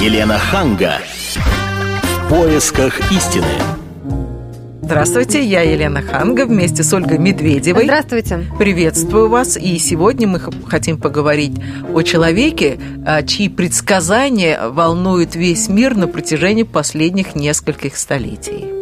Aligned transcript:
Елена 0.00 0.38
Ханга. 0.38 0.94
В 1.34 2.28
поисках 2.30 3.12
истины. 3.12 3.44
Здравствуйте, 4.80 5.44
я 5.44 5.60
Елена 5.60 6.00
Ханга 6.00 6.46
вместе 6.46 6.82
с 6.82 6.90
Ольгой 6.94 7.18
Медведевой. 7.18 7.84
Здравствуйте. 7.84 8.46
Приветствую 8.58 9.28
вас. 9.28 9.58
И 9.58 9.76
сегодня 9.76 10.26
мы 10.26 10.40
хотим 10.66 10.98
поговорить 10.98 11.52
о 11.92 12.00
человеке, 12.00 12.80
а, 13.04 13.22
чьи 13.22 13.50
предсказания 13.50 14.70
волнуют 14.70 15.34
весь 15.34 15.68
мир 15.68 15.94
на 15.94 16.08
протяжении 16.08 16.62
последних 16.62 17.34
нескольких 17.34 17.98
столетий. 17.98 18.79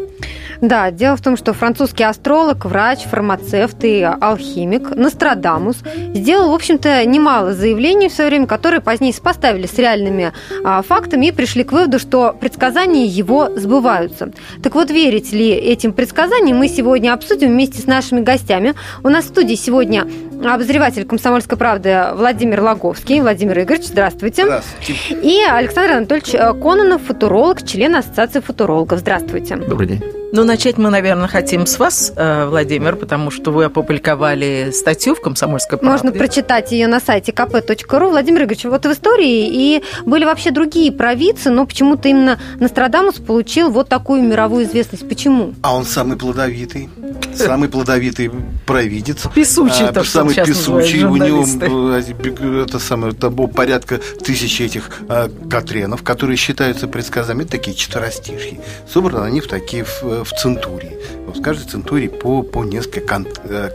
Да, 0.60 0.90
дело 0.90 1.16
в 1.16 1.20
том, 1.20 1.36
что 1.36 1.52
французский 1.52 2.04
астролог, 2.04 2.64
врач, 2.64 3.04
фармацевт 3.04 3.76
и 3.84 4.02
алхимик 4.02 4.90
Нострадамус 4.90 5.76
сделал, 6.14 6.50
в 6.50 6.54
общем-то, 6.54 7.04
немало 7.04 7.52
заявлений 7.52 8.08
в 8.08 8.12
свое 8.12 8.30
время, 8.30 8.46
которые 8.46 8.80
позднее 8.80 9.12
сопоставили 9.12 9.66
с 9.66 9.74
реальными 9.74 10.32
а, 10.64 10.82
фактами 10.82 11.26
и 11.26 11.32
пришли 11.32 11.62
к 11.62 11.72
выводу, 11.72 11.98
что 11.98 12.34
предсказания 12.38 13.06
его 13.06 13.50
сбываются. 13.56 14.32
Так 14.62 14.74
вот, 14.74 14.90
верить 14.90 15.32
ли 15.32 15.50
этим 15.50 15.92
предсказаниям, 15.92 16.58
мы 16.58 16.68
сегодня 16.68 17.12
обсудим 17.12 17.48
вместе 17.48 17.80
с 17.80 17.86
нашими 17.86 18.20
гостями. 18.20 18.74
У 19.04 19.08
нас 19.08 19.26
в 19.26 19.28
студии 19.28 19.54
сегодня 19.54 20.06
обозреватель 20.44 21.04
«Комсомольской 21.04 21.56
правды» 21.56 22.06
Владимир 22.14 22.62
Логовский. 22.62 23.20
Владимир 23.20 23.60
Игоревич, 23.60 23.86
здравствуйте. 23.86 24.44
Здравствуйте. 24.44 24.94
И 25.22 25.42
Александр 25.42 25.92
Анатольевич 25.92 26.32
Кононов, 26.62 27.02
футуролог, 27.02 27.64
член 27.64 27.94
Ассоциации 27.96 28.40
футурологов. 28.40 29.00
Здравствуйте. 29.00 29.56
Добрый 29.56 29.88
день. 29.88 30.02
Ну, 30.30 30.44
начать 30.48 30.78
мы, 30.78 30.90
наверное, 30.90 31.28
хотим 31.28 31.66
с 31.66 31.78
вас, 31.78 32.12
э, 32.16 32.46
Владимир, 32.46 32.96
потому 32.96 33.30
что 33.30 33.52
вы 33.52 33.64
опубликовали 33.64 34.70
статью 34.72 35.14
в 35.14 35.20
«Комсомольской 35.20 35.78
правде». 35.78 35.92
Можно 35.92 36.18
прочитать 36.18 36.72
ее 36.72 36.88
на 36.88 37.00
сайте 37.00 37.30
kp.ru. 37.30 38.10
Владимир 38.10 38.42
Игоревич, 38.42 38.64
вот 38.64 38.84
в 38.84 38.92
истории 38.92 39.46
и 39.46 39.84
были 40.04 40.24
вообще 40.24 40.50
другие 40.50 40.90
провидцы, 40.90 41.50
но 41.50 41.66
почему-то 41.66 42.08
именно 42.08 42.40
Нострадамус 42.58 43.16
получил 43.16 43.70
вот 43.70 43.88
такую 43.88 44.22
мировую 44.22 44.64
известность. 44.64 45.08
Почему? 45.08 45.54
А 45.62 45.76
он 45.76 45.84
самый 45.84 46.16
плодовитый, 46.16 46.88
самый 47.34 47.68
плодовитый 47.68 48.30
провидец. 48.66 49.24
Песучий, 49.34 49.86
а, 49.86 50.04
Самый 50.04 50.34
песучий. 50.34 51.04
У 51.04 51.16
него 51.16 51.44
э, 51.60 52.62
это 52.64 52.78
самое, 52.78 53.12
там 53.12 53.34
было 53.34 53.46
порядка 53.46 54.00
тысячи 54.24 54.62
этих 54.62 54.90
а, 55.08 55.30
Катренов, 55.50 56.02
которые 56.02 56.36
считаются 56.36 56.88
предсказами, 56.88 57.44
такие 57.44 57.76
четверостишьи. 57.76 58.60
Собраны 58.90 59.26
они 59.26 59.40
в 59.40 59.46
такие 59.46 59.84
в 59.84 60.32
центурии. 60.38 60.96
В 61.26 61.42
каждой 61.42 61.68
центурии 61.68 62.08
по, 62.08 62.42
по 62.42 62.64
несколько 62.64 63.00
кон, 63.00 63.26
э, 63.44 63.70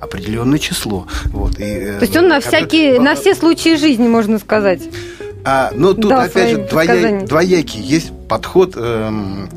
определенное 0.00 0.58
число. 0.58 1.06
Вот, 1.26 1.58
и, 1.58 1.64
э, 1.64 1.98
То 1.98 2.04
есть 2.04 2.16
он 2.16 2.28
на, 2.28 2.40
всякие, 2.40 3.00
на 3.00 3.14
все 3.14 3.34
случаи 3.34 3.76
жизни, 3.76 4.08
можно 4.08 4.38
сказать. 4.38 4.82
А, 5.46 5.70
но 5.74 5.92
тут, 5.92 6.08
да, 6.08 6.22
опять 6.22 6.50
же, 6.50 6.56
двоя, 6.70 7.20
двоякий 7.20 7.80
есть 7.80 8.12
подход 8.28 8.72
э, 8.76 9.10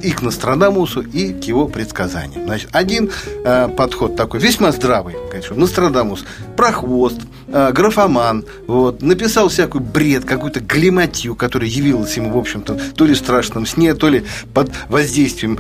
и 0.04 0.12
к 0.12 0.22
Нострадамусу, 0.22 1.02
и 1.02 1.32
к 1.32 1.46
его 1.46 1.68
предсказаниям. 1.68 2.44
Значит, 2.44 2.70
один 2.74 3.10
э, 3.46 3.70
подход 3.70 4.18
такой, 4.18 4.42
весьма 4.42 4.74
здравый, 4.74 5.16
конечно, 5.32 5.56
Нострадамус, 5.56 6.26
прохвост, 6.58 7.22
э, 7.48 7.72
графоман, 7.72 8.46
вот, 8.68 9.02
написал 9.02 9.50
всякую 9.50 9.82
бред, 9.84 10.26
какую-то 10.26 10.60
глиматью, 10.60 11.36
которая 11.36 11.70
явилась 11.70 12.16
ему, 12.18 12.32
в 12.32 12.38
общем-то, 12.38 12.80
то 12.96 13.06
ли 13.06 13.14
в 13.14 13.18
страшном 13.18 13.66
сне, 13.66 13.94
то 13.94 14.10
ли 14.10 14.26
под 14.54 14.72
воздействием 14.90 15.60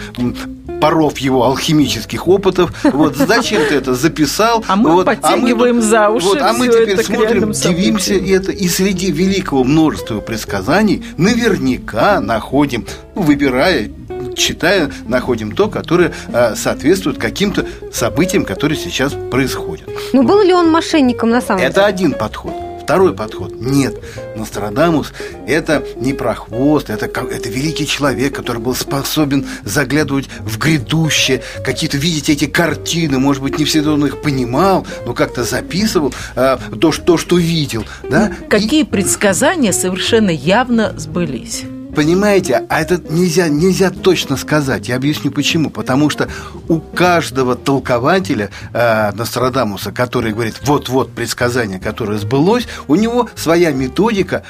паров 0.80 1.18
его 1.18 1.44
алхимических 1.44 2.28
опытов. 2.28 2.72
Вот 2.84 3.16
зачем 3.16 3.62
ты 3.68 3.76
это 3.76 3.96
записал? 3.96 4.64
А 4.68 4.76
мы 4.76 4.92
вот, 4.92 5.06
подтягиваем 5.06 5.78
а 5.78 5.80
мы, 5.80 5.82
за 5.82 6.10
уши. 6.10 6.26
Вот, 6.28 6.42
а 6.42 6.54
мы 6.54 6.68
теперь 6.68 7.04
смотрим, 7.04 7.52
дивимся 7.52 8.16
это, 8.16 8.52
и 8.52 8.68
среди 8.68 9.12
великого 9.12 9.64
множества 9.64 10.20
предсказаний 10.20 11.04
наверняка 11.18 12.20
находим, 12.22 12.86
выбирая 13.16 13.90
читая, 14.38 14.92
находим 15.06 15.52
то, 15.54 15.68
которое 15.68 16.14
э, 16.28 16.56
соответствует 16.56 17.18
каким-то 17.18 17.66
событиям, 17.92 18.45
которые 18.45 18.78
сейчас 18.78 19.14
происходят. 19.32 19.89
Ну, 20.14 20.23
был 20.23 20.42
ли 20.42 20.54
он 20.54 20.70
мошенником 20.70 21.30
на 21.30 21.42
самом 21.42 21.61
это 21.61 21.73
деле? 21.73 21.82
Это 21.82 21.86
один 21.86 22.14
подход. 22.14 22.54
Второй 22.88 23.14
подход. 23.14 23.52
Нет, 23.60 24.02
Нострадамус– 24.38 25.11
это 25.45 25.84
не 25.98 26.14
прохвост, 26.14 26.89
это, 26.89 27.08
это 27.08 27.50
великий 27.50 27.86
человек, 27.86 28.34
который 28.34 28.61
был 28.61 28.76
способен 28.76 29.45
заглядывать 29.66 30.30
в 30.40 30.58
грядущее, 30.58 31.44
какие-то 31.66 31.98
видеть 31.98 32.30
эти 32.30 32.45
картины. 32.45 33.20
Может 33.20 33.44
быть, 33.44 33.60
не 33.60 33.66
всегда 33.66 33.92
он 33.92 34.06
их 34.06 34.22
понимал, 34.22 34.88
но 35.06 35.14
как-то 35.14 35.44
записывал 35.44 36.14
э, 36.38 36.58
то, 36.80 36.94
что, 36.94 37.17
что 37.17 37.38
видел. 37.38 37.84
Да? 38.10 38.32
Какие 38.50 38.84
И... 38.84 38.86
предсказания 38.86 39.73
совершенно 39.73 40.30
явно 40.30 40.98
сбылись? 40.98 41.66
Понимаете, 41.98 42.64
а 42.70 42.80
это 42.80 43.02
нельзя, 43.10 43.50
нельзя 43.50 43.90
точно 43.90 44.38
сказать. 44.38 44.88
Я 44.88 44.98
объясню 44.98 45.32
почему. 45.32 45.72
Потому 45.72 46.12
что 46.12 46.30
у 46.68 46.80
каждого 46.80 47.56
толкователя 47.56 48.52
э, 48.72 49.12
Нострадамуса, 49.14 49.92
который 49.92 50.32
говорит, 50.32 50.62
вот-вот 50.62 51.12
предсказание, 51.12 51.80
которое 51.80 52.20
сбылось, 52.20 52.68
у 52.88 52.94
него 52.94 53.32
своя 53.36 53.72
методика 53.72 54.44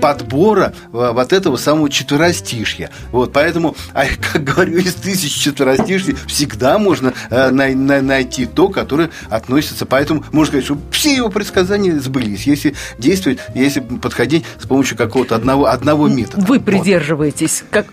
подбора 0.00 0.74
э, 0.92 1.10
вот 1.12 1.32
этого 1.32 1.56
самого 1.56 1.90
четверостишья. 1.90 2.90
Вот, 3.12 3.32
поэтому, 3.32 3.76
а, 3.92 4.04
как 4.32 4.44
говорю, 4.44 4.78
из 4.78 4.94
тысяч 4.94 5.32
четверостишья 5.32 6.16
всегда 6.26 6.78
можно 6.78 7.12
э, 7.30 7.50
на, 7.50 7.68
на, 7.68 8.02
найти 8.02 8.46
то, 8.46 8.68
которое 8.68 9.10
относится. 9.28 9.86
Поэтому 9.86 10.24
можно 10.32 10.52
сказать, 10.52 10.64
что 10.64 10.78
все 10.90 11.14
его 11.14 11.28
предсказания 11.28 11.98
сбылись, 11.98 12.46
если 12.46 12.74
действовать, 12.98 13.38
если 13.54 13.80
подходить 13.80 14.44
с 14.58 14.66
помощью 14.66 14.96
какого-то 14.96 15.34
одного, 15.36 15.66
одного 15.66 16.08
метода. 16.08 16.44
Вы 16.46 16.60
придерживаетесь? 16.60 17.64
Как... 17.70 17.86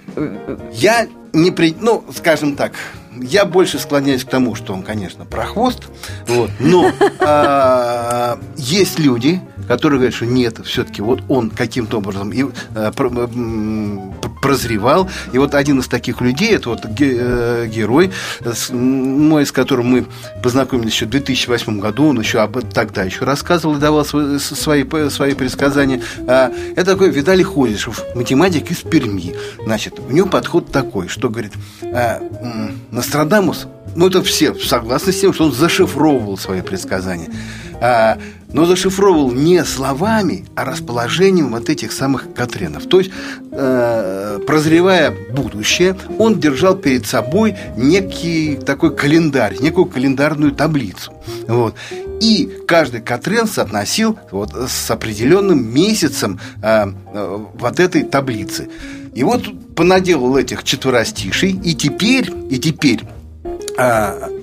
Я 0.73 1.07
не 1.33 1.51
при... 1.51 1.75
Ну, 1.79 2.03
скажем 2.15 2.55
так, 2.55 2.73
я 3.21 3.45
больше 3.45 3.79
склоняюсь 3.79 4.23
к 4.23 4.29
тому, 4.29 4.55
что 4.55 4.73
он, 4.73 4.83
конечно, 4.83 5.25
прохвост, 5.25 5.87
вот, 6.27 6.51
но 6.59 6.91
э, 7.19 8.35
есть 8.57 8.99
люди, 8.99 9.41
которые 9.67 9.99
говорят, 9.99 10.15
что 10.15 10.25
нет, 10.25 10.59
все-таки 10.65 11.01
вот 11.01 11.21
он 11.27 11.49
каким-то 11.49 11.97
образом 11.97 12.31
и, 12.31 12.45
э, 12.75 12.91
прозревал. 14.41 15.09
И 15.33 15.37
вот 15.37 15.55
один 15.55 15.79
из 15.79 15.87
таких 15.87 16.21
людей, 16.21 16.55
это 16.55 16.69
вот 16.69 16.85
э, 16.85 17.67
герой, 17.67 18.11
мой, 18.71 19.45
с 19.45 19.51
которым 19.51 19.87
мы 19.87 20.05
познакомились 20.41 20.93
еще 20.93 21.05
в 21.05 21.09
2008 21.09 21.79
году, 21.79 22.07
он 22.07 22.19
еще 22.19 22.39
об 22.39 22.57
тогда 22.73 23.03
еще 23.03 23.25
рассказывал 23.25 23.77
и 23.77 23.79
давал 23.79 24.05
свои, 24.05 24.39
свои, 24.39 25.09
свои 25.09 25.33
предсказания. 25.33 26.01
А, 26.27 26.51
это 26.75 26.93
такой 26.93 27.09
Виталий 27.09 27.43
Ходишев, 27.43 28.03
математик 28.15 28.71
из 28.71 28.77
Перми. 28.77 29.35
Значит, 29.63 29.99
у 29.99 30.11
него 30.11 30.27
подход 30.27 30.71
такой, 30.71 31.07
что 31.07 31.29
говорит, 31.29 31.53
а, 31.83 32.21
Нострадамус, 32.91 33.67
ну 33.95 34.07
это 34.07 34.23
все 34.23 34.53
согласны 34.55 35.11
с 35.11 35.19
тем, 35.19 35.33
что 35.33 35.45
он 35.45 35.51
зашифровывал 35.51 36.37
свои 36.37 36.61
предсказания. 36.61 37.29
А, 37.79 38.17
но 38.51 38.65
зашифровывал 38.65 39.31
не 39.31 39.63
словами, 39.65 40.45
а 40.55 40.65
расположением 40.65 41.51
вот 41.51 41.69
этих 41.69 41.91
самых 41.91 42.33
Катренов. 42.33 42.87
То 42.87 42.99
есть, 42.99 43.11
э, 43.51 44.39
прозревая 44.47 45.13
будущее, 45.31 45.95
он 46.17 46.39
держал 46.39 46.75
перед 46.75 47.05
собой 47.05 47.55
некий 47.75 48.55
такой 48.55 48.95
календарь, 48.95 49.57
некую 49.59 49.85
календарную 49.85 50.53
таблицу. 50.53 51.13
Вот. 51.47 51.75
И 52.21 52.49
каждый 52.67 53.01
Катрен 53.01 53.47
соотносил 53.47 54.17
вот 54.31 54.51
с 54.53 54.89
определенным 54.89 55.63
месяцем 55.71 56.39
э, 56.63 56.87
э, 57.13 57.45
вот 57.53 57.79
этой 57.79 58.03
таблицы. 58.03 58.69
И 59.13 59.23
вот 59.23 59.43
понаделал 59.75 60.37
этих 60.37 60.63
четверостишей, 60.63 61.59
и 61.63 61.75
теперь, 61.75 62.31
и 62.49 62.57
теперь 62.57 63.01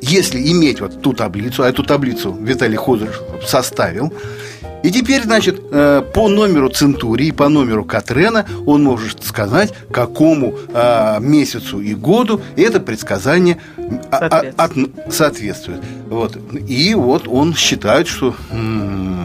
если 0.00 0.40
иметь 0.52 0.80
вот 0.80 1.02
ту 1.02 1.12
таблицу, 1.12 1.64
а 1.64 1.68
эту 1.68 1.82
таблицу 1.82 2.32
Виталий 2.32 2.76
Ходоров 2.76 3.20
составил, 3.44 4.12
и 4.84 4.90
теперь, 4.90 5.22
значит, 5.22 5.62
э, 5.70 6.02
по 6.12 6.28
номеру 6.28 6.68
Центурии, 6.68 7.30
по 7.30 7.48
номеру 7.48 7.86
Катрена 7.86 8.44
он 8.66 8.84
может 8.84 9.24
сказать, 9.24 9.72
какому 9.90 10.54
э, 10.68 11.20
месяцу 11.20 11.80
и 11.80 11.94
году 11.94 12.42
это 12.54 12.80
предсказание 12.80 13.56
соответствует. 14.10 14.90
От, 15.06 15.14
соответствует. 15.14 15.80
Вот. 16.10 16.38
И 16.68 16.94
вот 16.94 17.26
он 17.28 17.54
считает, 17.54 18.08
что 18.08 18.34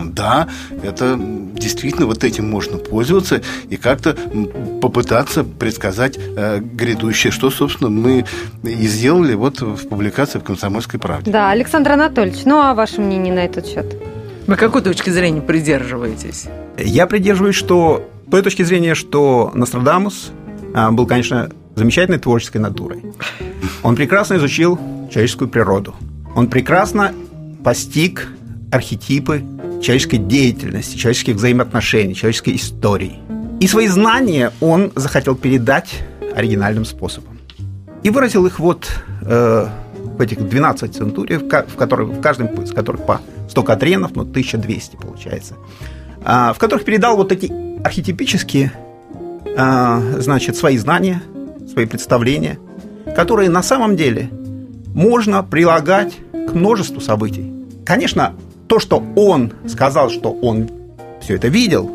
да, 0.06 0.48
это 0.82 1.20
действительно 1.20 2.06
вот 2.06 2.24
этим 2.24 2.50
можно 2.50 2.78
пользоваться 2.78 3.42
и 3.70 3.76
как-то 3.76 4.16
попытаться 4.82 5.44
предсказать 5.44 6.18
э, 6.18 6.60
грядущее, 6.60 7.32
что, 7.32 7.52
собственно, 7.52 7.90
мы 7.90 8.26
и 8.64 8.88
сделали 8.88 9.34
вот 9.34 9.60
в 9.60 9.90
публикации 9.90 10.40
в 10.40 10.44
«Комсомольской 10.44 11.02
правде». 11.02 11.30
Да, 11.30 11.50
Александр 11.50 11.92
Анатольевич, 11.92 12.46
ну 12.46 12.60
а 12.60 12.74
ваше 12.74 13.02
мнение 13.02 13.34
на 13.34 13.40
этот 13.40 13.68
счет? 13.68 14.09
Вы 14.50 14.56
какой 14.56 14.82
точки 14.82 15.12
зрения 15.12 15.42
придерживаетесь? 15.42 16.48
Я 16.76 17.06
придерживаюсь, 17.06 17.54
что 17.54 18.10
той 18.32 18.42
точки 18.42 18.64
зрения, 18.64 18.96
что 18.96 19.52
Нострадамус 19.54 20.32
а, 20.74 20.90
был, 20.90 21.06
конечно, 21.06 21.52
замечательной 21.76 22.18
творческой 22.18 22.58
натурой. 22.58 23.04
Он 23.84 23.96
прекрасно 23.96 24.38
изучил 24.38 24.80
человеческую 25.12 25.50
природу. 25.50 25.94
Он 26.36 26.48
прекрасно 26.48 27.14
постиг 27.64 28.28
архетипы 28.72 29.44
человеческой 29.84 30.18
деятельности, 30.18 30.98
человеческих 30.98 31.36
взаимоотношений, 31.36 32.16
человеческой 32.16 32.56
истории. 32.56 33.20
И 33.60 33.68
свои 33.68 33.88
знания 33.88 34.52
он 34.62 34.92
захотел 34.96 35.36
передать 35.36 36.04
оригинальным 36.36 36.86
способом. 36.86 37.38
И 38.02 38.10
выразил 38.10 38.48
их 38.48 38.58
вот 38.58 38.90
э, 39.22 39.68
этих 40.22 40.48
12 40.48 40.96
центурий, 40.96 41.38
в, 41.38 41.48
которых, 41.48 42.10
в 42.10 42.22
каждом 42.22 42.48
из 42.64 42.72
которых 42.72 43.06
по 43.06 43.22
100 43.50 43.64
катренов, 43.64 44.16
ну, 44.16 44.22
1200 44.22 44.96
получается, 44.98 45.56
э, 46.26 46.54
в 46.54 46.58
которых 46.58 46.86
передал 46.86 47.16
вот 47.16 47.32
эти 47.32 47.52
архетипические, 47.84 48.72
э, 49.46 50.22
значит, 50.22 50.56
свои 50.56 50.78
знания, 50.78 51.22
свои 51.72 51.86
представления, 51.86 52.60
которые 53.16 53.50
на 53.50 53.64
самом 53.64 53.96
деле 53.96 54.30
можно 54.94 55.44
прилагать 55.44 56.18
к 56.32 56.54
множеству 56.54 57.00
событий. 57.00 57.54
Конечно, 57.86 58.34
то, 58.68 58.80
что 58.80 59.04
он 59.16 59.54
сказал, 59.68 60.10
что 60.10 60.32
он 60.32 60.70
все 61.22 61.36
это 61.36 61.48
видел, 61.48 61.92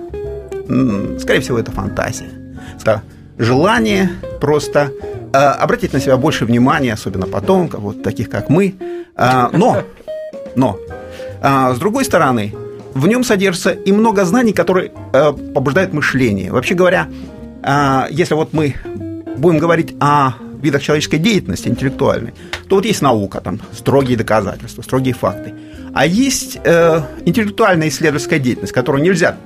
скорее 1.20 1.41
всего, 1.41 1.59
это 1.59 1.70
фантазия. 1.70 2.31
Желание 3.37 4.11
просто 4.41 4.93
обратить 5.39 5.93
на 5.93 6.01
себя 6.01 6.17
больше 6.17 6.45
внимания, 6.45 6.93
особенно 6.93 7.27
потомков, 7.27 7.81
вот 7.81 8.03
таких 8.03 8.31
как 8.31 8.49
мы. 8.49 8.75
Э, 9.17 9.49
но, 9.53 9.83
но, 10.57 10.79
э, 11.43 11.75
с 11.75 11.79
другой 11.79 12.05
стороны, 12.05 12.55
в 12.95 13.07
нем 13.07 13.25
содержится 13.25 13.71
и 13.71 13.93
много 13.93 14.25
знаний, 14.25 14.53
которые 14.53 14.93
э, 15.13 15.33
побуждают 15.55 15.93
мышление. 15.93 16.53
Вообще 16.53 16.75
говоря, 16.75 17.09
если 18.11 18.35
вот 18.35 18.53
мы 18.53 18.75
будем 19.39 19.59
говорить 19.59 19.97
о 19.99 20.35
видах 20.61 20.83
человеческой 20.83 21.17
деятельности 21.17 21.69
интеллектуальной, 21.69 22.35
то 22.69 22.77
вот 22.77 22.85
есть 22.85 23.03
наука, 23.03 23.41
там 23.41 23.61
строгие 23.73 24.17
доказательства, 24.17 24.83
строгие 24.83 25.15
факты. 25.15 25.55
А 25.95 26.07
есть 26.07 26.59
э, 26.65 27.01
интеллектуальная 27.25 27.89
исследовательская 27.89 28.39
деятельность, 28.39 28.73
которую 28.73 29.03
нельзя 29.03 29.37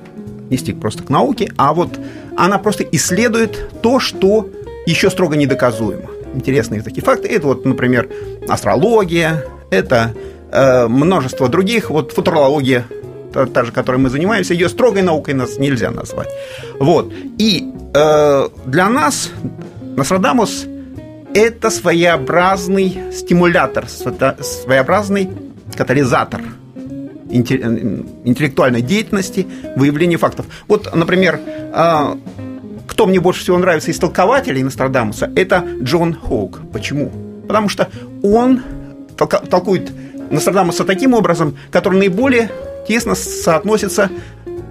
нести 0.49 0.73
просто 0.73 1.03
к 1.03 1.09
науке, 1.09 1.51
а 1.57 1.73
вот 1.73 1.99
она 2.35 2.57
просто 2.57 2.83
исследует 2.83 3.69
то, 3.81 3.99
что 3.99 4.49
еще 4.89 5.09
строго 5.09 5.35
недоказуемо. 5.35 6.09
Интересные 6.33 6.81
такие 6.81 7.03
факты. 7.03 7.27
Это 7.27 7.47
вот, 7.47 7.65
например, 7.65 8.09
астрология, 8.47 9.43
это 9.69 10.13
э, 10.51 10.87
множество 10.87 11.47
других, 11.47 11.89
вот 11.89 12.11
футурология, 12.11 12.85
та, 13.33 13.45
та 13.45 13.63
же, 13.63 13.71
которой 13.71 13.97
мы 13.97 14.09
занимаемся, 14.09 14.53
ее 14.53 14.69
строгой 14.69 15.03
наукой 15.03 15.33
нас 15.33 15.57
нельзя 15.57 15.91
назвать. 15.91 16.29
Вот. 16.79 17.13
И 17.37 17.71
э, 17.93 18.49
для 18.65 18.89
нас 18.89 19.31
Нострадамус– 19.95 20.65
это 21.33 21.69
своеобразный 21.69 22.97
стимулятор, 23.11 23.87
своеобразный 23.87 25.29
катализатор 25.75 26.41
интеллектуальной 27.31 28.81
деятельности, 28.81 29.45
выявления 29.75 30.17
фактов. 30.17 30.47
Вот, 30.67 30.93
например, 30.95 31.39
а, 31.71 32.17
кто 32.99 33.07
мне 33.07 33.21
больше 33.21 33.43
всего 33.43 33.57
нравится 33.57 33.91
из 33.91 33.97
толкователей 33.97 34.61
Нострадамуса, 34.61 35.31
это 35.33 35.65
Джон 35.81 36.13
Хоук. 36.13 36.59
Почему? 36.73 37.09
Потому 37.47 37.69
что 37.69 37.87
он 38.21 38.61
толкует 39.15 39.89
Нострадамуса 40.29 40.83
таким 40.83 41.13
образом, 41.13 41.57
который 41.71 41.97
наиболее 41.97 42.51
тесно 42.89 43.15
соотносится 43.15 44.09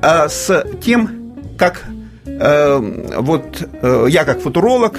а, 0.02 0.28
с 0.28 0.62
тем, 0.84 1.32
как 1.56 1.84
э, 2.26 3.12
вот 3.16 3.66
э, 3.80 4.06
я 4.10 4.24
как 4.24 4.42
футуролог 4.42 4.98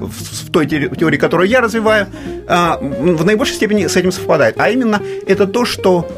в 0.00 0.50
той 0.50 0.64
теории, 0.66 1.18
которую 1.18 1.50
я 1.50 1.60
развиваю, 1.60 2.06
а, 2.48 2.78
в 2.80 3.26
наибольшей 3.26 3.56
степени 3.56 3.88
с 3.88 3.96
этим 3.96 4.10
совпадает. 4.10 4.54
А 4.58 4.70
именно 4.70 5.02
это 5.26 5.46
то, 5.46 5.66
что 5.66 6.10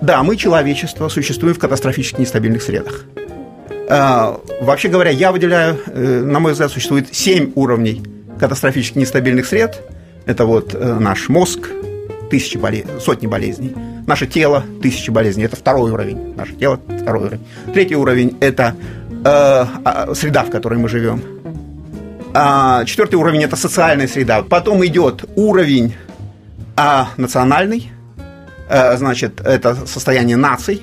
да, 0.00 0.22
мы, 0.22 0.36
человечество, 0.36 1.10
существуем 1.10 1.54
в 1.54 1.58
катастрофически 1.58 2.22
нестабильных 2.22 2.62
средах. 2.62 3.04
А, 3.88 4.40
вообще 4.60 4.88
говоря, 4.88 5.10
я 5.10 5.32
выделяю, 5.32 5.78
э, 5.86 6.22
на 6.24 6.40
мой 6.40 6.52
взгляд, 6.52 6.70
существует 6.70 7.14
семь 7.14 7.52
уровней 7.54 8.02
катастрофически 8.38 8.98
нестабильных 8.98 9.46
сред. 9.46 9.82
Это 10.26 10.44
вот 10.44 10.74
э, 10.74 10.94
наш 10.98 11.28
мозг, 11.28 11.68
тысячи 12.30 12.58
болез... 12.58 12.84
сотни 13.00 13.26
болезней. 13.26 13.74
Наше 14.06 14.26
тело, 14.26 14.62
тысячи 14.82 15.10
болезней. 15.10 15.44
Это 15.44 15.56
второй 15.56 15.90
уровень. 15.90 16.34
Наше 16.36 16.52
тело, 16.52 16.78
второй 17.00 17.24
уровень. 17.24 17.46
Третий 17.72 17.96
уровень– 17.96 18.36
это 18.40 18.74
э, 19.24 20.14
среда, 20.14 20.44
в 20.44 20.50
которой 20.50 20.78
мы 20.78 20.88
живем. 20.88 21.22
А, 22.34 22.84
четвертый 22.84 23.16
уровень– 23.16 23.42
это 23.44 23.56
социальная 23.56 24.06
среда. 24.06 24.42
Потом 24.42 24.84
идет 24.84 25.24
уровень 25.34 25.94
а, 26.76 27.08
национальный, 27.16 27.90
а, 28.68 28.96
значит, 28.96 29.40
это 29.40 29.86
состояние 29.86 30.36
наций. 30.36 30.82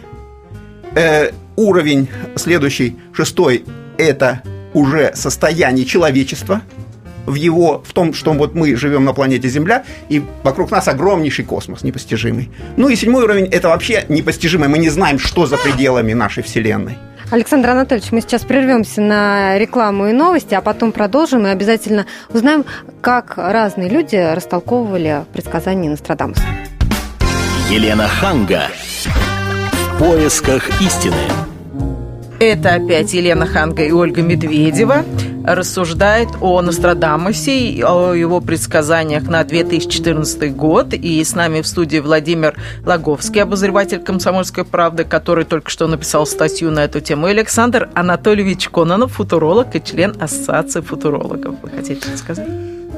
Э, 0.95 1.29
уровень 1.55 2.07
следующий, 2.35 2.97
шестой– 3.13 3.65
это 3.97 4.41
уже 4.73 5.11
состояние 5.15 5.85
человечества 5.85 6.61
в 7.25 7.35
его, 7.35 7.83
в 7.85 7.93
том, 7.93 8.13
что 8.13 8.33
вот 8.33 8.53
мы 8.55 8.75
живем 8.75 9.03
на 9.03 9.13
планете 9.13 9.47
Земля, 9.47 9.83
и 10.09 10.23
вокруг 10.43 10.71
нас 10.71 10.87
огромнейший 10.87 11.45
космос 11.45 11.83
непостижимый. 11.83 12.51
Ну 12.77 12.89
и 12.89 12.95
седьмой 12.95 13.23
уровень– 13.23 13.45
это 13.51 13.69
вообще 13.69 14.05
непостижимый. 14.09 14.69
Мы 14.69 14.77
не 14.77 14.89
знаем, 14.89 15.17
что 15.17 15.45
за 15.45 15.57
пределами 15.57 16.13
нашей 16.13 16.43
Вселенной. 16.43 16.97
Александр 17.31 17.71
Анатольевич, 17.71 18.11
мы 18.11 18.21
сейчас 18.21 18.43
прервемся 18.43 19.01
на 19.01 19.57
рекламу 19.57 20.07
и 20.07 20.13
новости, 20.13 20.53
а 20.53 20.61
потом 20.61 20.91
продолжим 20.91 21.47
и 21.47 21.49
обязательно 21.49 22.05
узнаем, 22.29 22.65
как 23.01 23.33
разные 23.37 23.89
люди 23.89 24.15
растолковывали 24.15 25.25
предсказания 25.33 25.89
Нострадамуса. 25.89 26.43
Елена 27.69 28.07
Ханга. 28.07 28.67
В 29.89 29.97
поисках 29.97 30.69
истины. 30.81 31.44
Это 32.39 32.73
опять 32.73 33.13
Елена 33.13 33.45
Ханга 33.45 33.83
и 33.83 33.91
Ольга 33.91 34.21
Медведева 34.21 35.05
рассуждает 35.45 36.29
о 36.41 36.61
Нострадамусе, 36.61 37.85
о 37.85 38.13
его 38.13 38.41
предсказаниях 38.41 39.23
на 39.23 39.43
2014 39.43 40.55
год. 40.55 40.93
И 40.93 41.23
с 41.23 41.35
нами 41.35 41.61
в 41.61 41.67
студии 41.67 41.99
Владимир 41.99 42.55
Логовский, 42.85 43.41
обозреватель 43.41 43.99
«Комсомольской 43.99 44.65
правды», 44.65 45.03
который 45.03 45.45
только 45.45 45.69
что 45.69 45.87
написал 45.87 46.25
статью 46.25 46.71
на 46.71 46.83
эту 46.83 46.99
тему, 46.99 47.27
и 47.27 47.31
Александр 47.31 47.89
Анатольевич 47.93 48.69
Кононов, 48.69 49.13
футуролог 49.13 49.75
и 49.75 49.83
член 49.83 50.15
Ассоциации 50.19 50.81
футурологов. 50.81 51.55
Вы 51.61 51.69
хотите 51.69 52.17
сказать? 52.17 52.47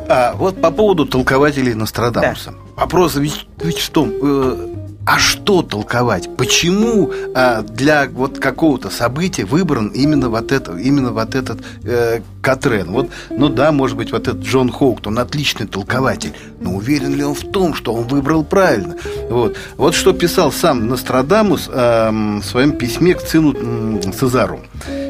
А, 0.10 0.34
вот 0.36 0.62
по 0.62 0.72
поводу 0.72 1.06
толкователей 1.06 1.74
Нострадамуса. 1.74 2.52
Да. 2.52 2.82
Вопрос 2.82 3.16
ведь, 3.16 3.46
ведь 3.62 3.80
в 3.80 3.90
том, 3.90 4.14
э, 4.22 4.87
а 5.08 5.20
что 5.20 5.62
толковать? 5.62 6.36
Почему 6.36 7.14
а, 7.34 7.62
для 7.62 8.10
вот 8.12 8.40
какого-то 8.40 8.90
события 8.90 9.46
выбран 9.46 9.88
именно 9.88 10.30
вот 10.30 10.52
это, 10.52 10.76
именно 10.76 11.14
вот 11.14 11.34
этот 11.34 11.60
э, 11.86 12.20
Катрен? 12.42 12.92
Вот, 12.92 13.10
ну 13.30 13.48
да, 13.48 13.72
может 13.72 13.96
быть, 13.96 14.12
вот 14.12 14.28
этот 14.28 14.42
Джон 14.42 14.70
Хоукт, 14.70 15.08
он 15.08 15.18
отличный 15.18 15.66
толкователь, 15.66 16.34
но 16.60 16.76
уверен 16.76 17.16
ли 17.16 17.24
он 17.24 17.36
в 17.36 17.50
том, 17.52 17.74
что 17.74 17.94
он 17.94 18.06
выбрал 18.08 18.44
правильно? 18.44 18.98
Вот, 19.30 19.56
вот 19.78 19.96
что 19.96 20.12
писал 20.12 20.52
сам 20.52 20.88
Нострадамус 20.90 21.70
э, 21.72 22.10
в 22.12 22.44
своем 22.44 22.74
письме 22.74 23.14
к 23.14 23.22
сыну 23.22 23.54
э, 23.56 24.12
Цезару. 24.12 24.60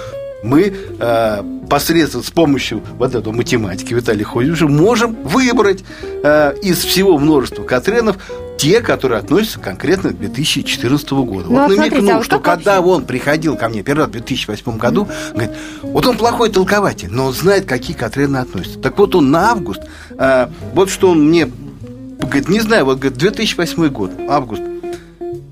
мы 0.42 0.74
э, 0.98 1.42
посредством, 1.68 2.22
с 2.22 2.30
помощью 2.30 2.82
вот 2.98 3.14
этого 3.14 3.34
математики 3.34 3.94
Виталия 3.94 4.24
Ходича 4.24 4.68
можем 4.68 5.16
выбрать 5.24 5.84
э, 6.22 6.54
из 6.62 6.78
всего 6.78 7.18
множества 7.18 7.64
Катренов 7.64 8.16
те, 8.58 8.80
которые 8.80 9.20
относятся 9.20 9.60
конкретно 9.60 10.10
к 10.10 10.18
2014 10.18 11.10
года. 11.10 11.46
Ну, 11.48 11.54
вот 11.54 11.60
а 11.60 11.68
намекнул, 11.68 12.18
а 12.18 12.22
что 12.22 12.40
когда 12.40 12.80
вообще? 12.80 12.92
он 12.92 13.04
приходил 13.06 13.56
ко 13.56 13.68
мне 13.68 13.82
первый 13.82 14.00
раз 14.00 14.08
в 14.08 14.12
2008 14.12 14.76
году, 14.76 15.04
mm-hmm. 15.04 15.32
говорит, 15.32 15.50
вот 15.82 16.06
он 16.06 16.16
плохой 16.16 16.50
толкователь, 16.50 17.08
но 17.10 17.26
он 17.26 17.32
знает, 17.32 17.64
какие 17.64 17.96
Катрены 17.96 18.38
относятся. 18.38 18.78
Так 18.80 18.98
вот 18.98 19.14
он 19.14 19.30
на 19.30 19.52
август, 19.52 19.80
э, 20.18 20.48
вот 20.74 20.90
что 20.90 21.10
он 21.10 21.28
мне 21.28 21.48
говорит, 22.18 22.48
не 22.48 22.60
знаю, 22.60 22.84
вот 22.84 22.98
говорит, 22.98 23.18
2008 23.18 23.88
год, 23.88 24.10
август, 24.28 24.62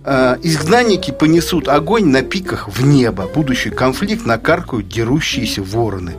э, 0.05 0.37
изгнанники 0.43 1.13
понесут 1.13 1.69
огонь 1.69 2.07
на 2.07 2.23
пиках 2.23 2.69
в 2.69 2.85
небо, 2.85 3.29
будущий 3.33 3.71
конфликт 3.71 4.27
накаркают 4.27 4.89
дерущиеся 4.89 5.63
вороны. 5.63 6.15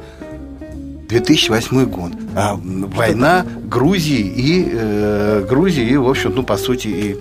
2008 1.10 1.86
год. 1.86 2.12
А, 2.38 2.56
война 2.62 3.48
Грузии 3.64 4.20
и 4.20 4.70
э, 4.72 5.44
Грузии 5.50 5.84
и, 5.84 5.98
в 5.98 6.08
общем, 6.08 6.34
ну, 6.36 6.44
по 6.44 6.56
сути, 6.56 6.88
и 6.88 7.20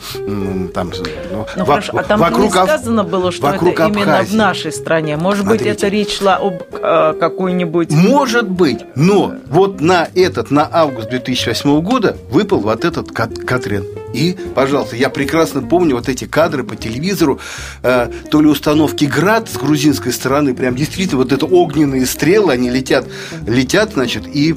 там... 0.75 0.93
Ну, 1.33 1.47
ну 1.57 1.65
хорошо, 1.65 1.93
а 1.97 2.03
там 2.03 2.21
вокруг, 2.21 2.45
не 2.45 2.51
сказано 2.51 3.03
было, 3.03 3.33
что 3.33 3.49
это 3.49 3.67
Абхазии. 3.67 3.93
именно 3.93 4.23
в 4.23 4.35
нашей 4.35 4.73
стране. 4.73 5.17
Может 5.17 5.45
Смотрите. 5.45 5.65
быть, 5.65 5.79
это 5.79 5.89
речь 5.89 6.19
шла 6.19 6.37
об 6.37 6.63
э, 6.71 7.15
какой-нибудь... 7.19 7.93
Может 7.93 8.51
быть, 8.51 8.85
но 8.95 9.35
вот 9.47 9.81
на 9.81 10.07
этот, 10.15 10.51
на 10.51 10.69
август 10.71 11.09
2008 11.09 11.81
года 11.81 12.19
выпал 12.31 12.61
вот 12.61 12.85
этот 12.85 13.11
Катрин. 13.11 13.87
И, 14.17 14.37
пожалуйста, 14.55 14.97
я 14.97 15.11
прекрасно 15.11 15.63
помню 15.63 15.97
вот 15.97 16.09
эти 16.09 16.25
кадры 16.25 16.65
по 16.65 16.75
телевизору, 16.75 17.39
э, 17.83 18.09
то 18.31 18.41
ли 18.41 18.49
установки 18.49 19.05
«Град» 19.05 19.49
с 19.51 19.57
грузинской 19.59 20.13
стороны, 20.13 20.55
прям 20.55 20.75
действительно 20.75 21.19
вот 21.19 21.33
это 21.33 21.45
огненные 21.45 22.07
стрелы, 22.07 22.53
они 22.53 22.71
летят, 22.71 23.07
летят, 23.47 23.93
значит, 23.93 24.25
и 24.27 24.55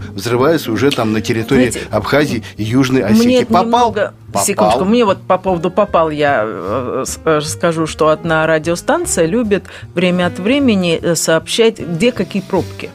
взрываются 0.50 0.72
уже 0.72 0.92
там 0.92 1.14
на 1.14 1.22
территории 1.22 1.70
Знаете, 1.70 1.88
Абхазии 1.92 2.44
и 2.58 2.64
Южной 2.64 3.02
Осетии. 3.02 3.26
Мне 3.26 3.46
попал, 3.46 3.64
немного... 3.64 4.14
попал. 4.28 4.46
Секундочку, 4.46 4.86
мне 4.86 5.06
вот 5.06 5.22
по 5.22 5.38
поводу 5.38 5.72
попал 5.72 6.10
я 6.10 6.44
э, 6.46 7.06
э, 7.26 7.42
скажу, 7.42 7.88
что 7.88 8.10
одна 8.10 8.46
радиостанция 8.48 9.26
любит 9.26 9.66
время 9.94 10.28
от 10.28 10.40
времени 10.40 11.00
э, 11.02 11.16
сообщать, 11.16 11.80
где 11.80 12.12
какие 12.12 12.42
пробки. 12.42 12.90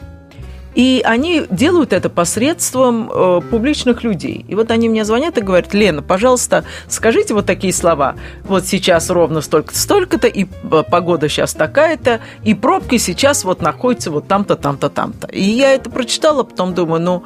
И 0.75 1.01
они 1.05 1.45
делают 1.49 1.93
это 1.93 2.09
посредством 2.09 3.09
э, 3.09 3.41
публичных 3.49 4.03
людей. 4.03 4.45
И 4.47 4.55
вот 4.55 4.71
они 4.71 4.89
мне 4.89 5.05
звонят 5.05 5.37
и 5.37 5.41
говорят, 5.41 5.73
Лена, 5.73 6.01
пожалуйста, 6.01 6.65
скажите 6.87 7.33
вот 7.33 7.45
такие 7.45 7.73
слова. 7.73 8.15
Вот 8.43 8.65
сейчас 8.67 9.09
ровно 9.09 9.41
столько-то, 9.41 9.79
столько-то, 9.79 10.27
и 10.27 10.45
э, 10.45 10.83
погода 10.89 11.29
сейчас 11.29 11.53
такая-то, 11.53 12.19
и 12.43 12.53
пробки 12.53 12.97
сейчас 12.97 13.45
вот 13.45 13.61
находятся 13.61 14.11
вот 14.11 14.27
там-то, 14.27 14.57
там-то, 14.57 14.89
там-то. 14.89 15.27
И 15.27 15.41
я 15.41 15.73
это 15.73 15.89
прочитала, 15.89 16.43
потом 16.43 16.73
думаю, 16.73 17.01
ну, 17.01 17.23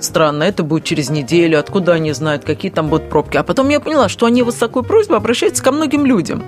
странно, 0.00 0.42
это 0.42 0.62
будет 0.62 0.84
через 0.84 1.10
неделю, 1.10 1.58
откуда 1.58 1.92
они 1.92 2.12
знают, 2.12 2.44
какие 2.44 2.70
там 2.70 2.88
будут 2.88 3.08
пробки. 3.08 3.36
А 3.36 3.42
потом 3.42 3.68
я 3.68 3.80
поняла, 3.80 4.08
что 4.08 4.26
они 4.26 4.42
вот 4.42 4.54
с 4.54 4.58
такой 4.58 4.82
просьбой 4.82 5.18
обращаются 5.18 5.62
ко 5.62 5.72
многим 5.72 6.04
людям. 6.04 6.42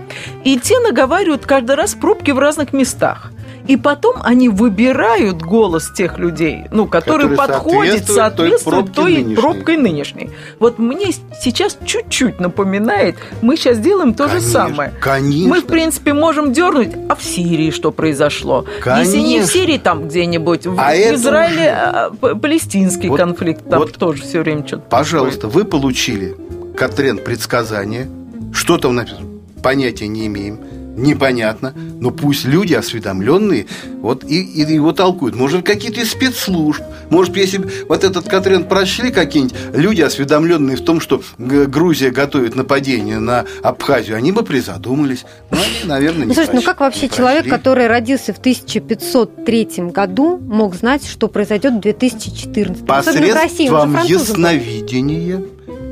И 0.45 0.59
те 0.59 0.80
наговаривают 0.80 1.47
каждый 1.47 1.76
раз 1.76 1.95
пробки 1.95 2.33
в 2.33 2.38
разных 2.38 2.73
местах. 2.73 3.30
И 3.67 3.76
потом 3.76 4.17
они 4.23 4.49
выбирают 4.49 5.43
голос 5.43 5.90
тех 5.93 6.19
людей, 6.19 6.64
ну, 6.71 6.87
который, 6.87 7.29
который 7.29 7.37
подходит, 7.37 8.07
соответствует 8.07 8.93
той, 8.93 9.23
той 9.25 9.37
пробкой 9.37 9.76
нынешней. 9.76 10.31
Вот 10.59 10.79
мне 10.79 11.12
сейчас 11.40 11.79
чуть-чуть 11.85 12.40
напоминает, 12.40 13.17
мы 13.43 13.57
сейчас 13.57 13.79
делаем 13.79 14.14
то 14.14 14.26
конечно, 14.26 14.47
же 14.47 14.52
самое. 14.52 14.95
Конечно. 15.00 15.49
Мы, 15.49 15.61
в 15.61 15.67
принципе, 15.67 16.12
можем 16.12 16.52
дернуть, 16.52 16.90
а 17.09 17.14
в 17.14 17.23
Сирии 17.23 17.71
что 17.71 17.90
произошло? 17.93 18.64
Конечно. 18.81 19.17
Если 19.17 19.29
не 19.29 19.40
в 19.40 19.47
Сирии, 19.47 19.79
там 19.79 20.09
где-нибудь, 20.09 20.67
в 20.67 20.81
а 20.81 20.95
Израиле 20.95 21.55
уже... 21.55 21.71
А, 21.71 22.11
палестинский 22.35 23.09
вот, 23.09 23.19
конфликт, 23.19 23.69
там 23.69 23.81
вот, 23.81 23.97
тоже 23.97 24.23
все 24.23 24.40
время 24.40 24.67
что-то 24.67 24.83
Пожалуйста, 24.88 25.43
происходит. 25.43 25.55
вы 25.55 25.71
получили, 25.71 26.37
Катрен, 26.76 27.19
предсказание, 27.19 28.09
что 28.52 28.79
там 28.79 28.97
написано, 28.97 29.26
понятия 29.62 30.09
не 30.09 30.26
имеем 30.26 30.61
непонятно, 30.97 31.73
но 31.75 32.11
пусть 32.11 32.45
люди 32.45 32.75
осведомленные 32.75 33.67
вот 34.01 34.25
и, 34.25 34.41
и 34.41 34.61
его 34.61 34.93
толкуют. 34.93 35.35
Может, 35.35 35.65
какие-то 35.65 36.01
из 36.01 36.11
спецслужб. 36.11 36.83
Может, 37.11 37.37
если 37.37 37.59
бы 37.59 37.71
вот 37.89 38.05
этот 38.05 38.29
Катрен 38.29 38.65
прошли 38.65 39.11
какие-нибудь 39.11 39.57
люди, 39.75 40.03
осведомленные 40.03 40.77
в 40.77 40.85
том, 40.85 41.01
что 41.01 41.23
Грузия 41.39 42.11
готовит 42.11 42.55
нападение 42.55 43.19
на 43.19 43.45
Абхазию, 43.63 44.17
они 44.17 44.33
бы 44.33 44.43
призадумались. 44.43 45.25
Но 45.51 45.59
они, 45.59 45.89
наверное, 45.89 46.23
не 46.23 46.27
ну, 46.27 46.35
Слушайте, 46.35 46.57
ну 46.57 46.63
как 46.63 46.81
вообще 46.81 47.09
человек, 47.09 47.49
который 47.49 47.87
родился 47.87 48.33
в 48.33 48.39
1503 48.39 49.69
году, 49.93 50.39
мог 50.39 50.75
знать, 50.75 51.07
что 51.07 51.29
произойдет 51.29 51.75
в 51.75 51.81
2014? 51.81 52.87
Посредством 52.87 53.99
ясновидения 54.05 55.43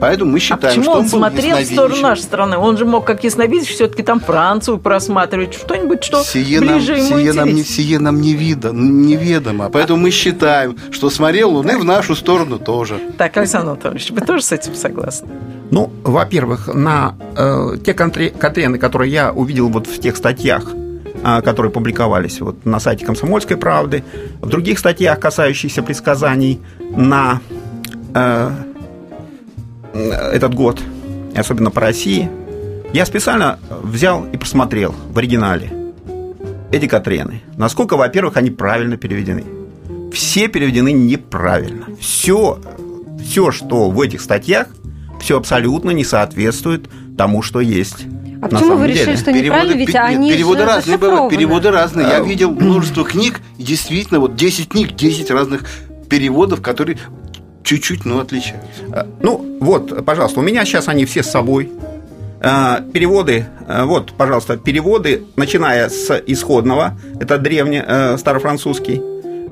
Поэтому 0.00 0.33
мы 0.33 0.38
считаем, 0.38 0.61
а 0.62 0.69
почему 0.69 0.85
что 0.85 0.93
он, 0.93 0.99
он 0.99 1.09
смотрел 1.09 1.57
в 1.57 1.64
сторону 1.64 2.00
нашей 2.02 2.23
страны? 2.23 2.57
Он 2.57 2.76
же 2.76 2.85
мог, 2.85 3.05
как 3.05 3.25
ясновидящий, 3.25 3.75
все-таки 3.75 4.02
там 4.02 4.21
Францию 4.21 4.78
просматривать, 4.78 5.55
что-нибудь, 5.55 6.05
что 6.05 6.23
сие 6.23 6.61
ближе 6.61 6.97
нам, 6.97 7.07
ему 7.07 7.19
сие 7.19 7.33
нам, 7.33 7.49
не, 7.49 7.64
сие 7.64 7.99
нам 7.99 8.21
не 8.21 8.35
видно, 8.35 8.71
неведомо. 8.73 9.71
Поэтому 9.71 10.00
мы 10.00 10.11
считаем, 10.11 10.76
что 10.90 11.11
смотрел 11.11 11.61
и 11.62 11.76
в 11.76 11.85
нашу 11.85 12.14
сторону 12.14 12.59
тоже. 12.59 13.00
Так, 13.17 13.37
Александр 13.37 13.71
Анатольевич, 13.71 14.11
вы 14.11 14.21
тоже 14.21 14.43
с 14.43 14.52
этим 14.52 14.75
согласны? 14.75 15.28
Ну, 15.71 15.90
во-первых, 16.05 16.69
на 16.73 17.14
э, 17.37 17.76
те 17.85 17.95
контрены, 17.95 18.78
которые 18.78 19.12
я 19.12 19.33
увидел 19.33 19.69
вот 19.69 19.87
в 19.87 20.00
тех 20.00 20.17
статьях, 20.17 20.73
э, 21.25 21.43
которые 21.43 21.73
публиковались 21.73 22.40
вот 22.40 22.64
на 22.64 22.81
сайте 22.81 23.05
«Комсомольской 23.05 23.57
правды», 23.57 24.02
в 24.40 24.49
других 24.49 24.78
статьях, 24.78 25.21
касающихся 25.21 25.83
предсказаний 25.83 26.61
на 26.78 27.40
э, 28.14 28.50
этот 29.95 30.54
год, 30.54 30.80
и 31.35 31.38
особенно 31.38 31.71
по 31.71 31.80
России, 31.80 32.30
я 32.92 33.04
специально 33.04 33.59
взял 33.83 34.25
и 34.33 34.37
посмотрел 34.37 34.95
в 35.11 35.18
оригинале 35.18 35.73
эти 36.73 36.87
Катрены. 36.87 37.42
Насколько, 37.57 37.97
во-первых, 37.97 38.37
они 38.37 38.50
правильно 38.50 38.97
переведены. 38.97 39.45
Все 40.12 40.49
переведены 40.49 40.92
неправильно. 40.92 41.87
Все, 42.00 42.59
все, 43.23 43.50
что 43.52 43.90
в 43.90 44.00
этих 44.00 44.21
статьях, 44.21 44.68
все 45.21 45.37
абсолютно 45.37 45.90
не 45.90 46.04
соответствует 46.04 46.88
тому, 47.16 47.42
что 47.42 47.61
есть. 47.61 48.07
А 48.40 48.49
почему 48.49 48.76
вы 48.76 48.87
решили, 48.87 49.04
деле. 49.04 49.16
что 49.16 49.33
неправильно? 49.33 49.75
Ведь 49.75 49.88
нет, 49.88 49.97
они 49.97 50.33
переводы 50.33 50.64
разные 50.64 50.97
бывают. 50.97 51.30
Переводы 51.30 51.71
разные. 51.71 52.07
Я 52.07 52.21
видел 52.21 52.52
множество 52.52 53.04
книг, 53.04 53.40
и 53.59 53.62
действительно, 53.64 54.21
вот 54.21 54.37
10 54.37 54.68
книг, 54.68 54.95
10 54.95 55.30
разных 55.30 55.64
переводов, 56.09 56.62
которые 56.62 56.99
чуть-чуть, 57.68 58.06
но 58.06 58.20
отличаются. 58.20 58.82
Э, 58.94 59.04
ну, 59.20 59.58
вот, 59.60 60.04
пожалуйста, 60.04 60.40
у 60.40 60.42
меня 60.42 60.64
сейчас 60.64 60.88
они 60.88 61.04
все 61.04 61.22
с 61.22 61.30
собой. 61.30 61.70
Э, 62.40 62.78
переводы, 62.94 63.46
э, 63.66 63.84
вот, 63.84 64.12
пожалуйста, 64.16 64.56
переводы, 64.56 65.25
начиная 65.37 65.90
с 65.90 66.22
исходного, 66.26 66.98
это 67.20 67.37
древний 67.37 67.82
старофранцузский, 68.16 69.02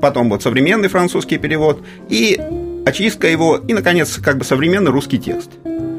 потом 0.00 0.30
вот 0.30 0.42
современный 0.42 0.88
французский 0.88 1.36
перевод, 1.36 1.82
и 2.08 2.40
очистка 2.86 3.28
его, 3.28 3.56
и, 3.56 3.74
наконец, 3.74 4.16
как 4.16 4.38
бы 4.38 4.44
современный 4.44 4.90
русский 4.90 5.18
текст. 5.18 5.50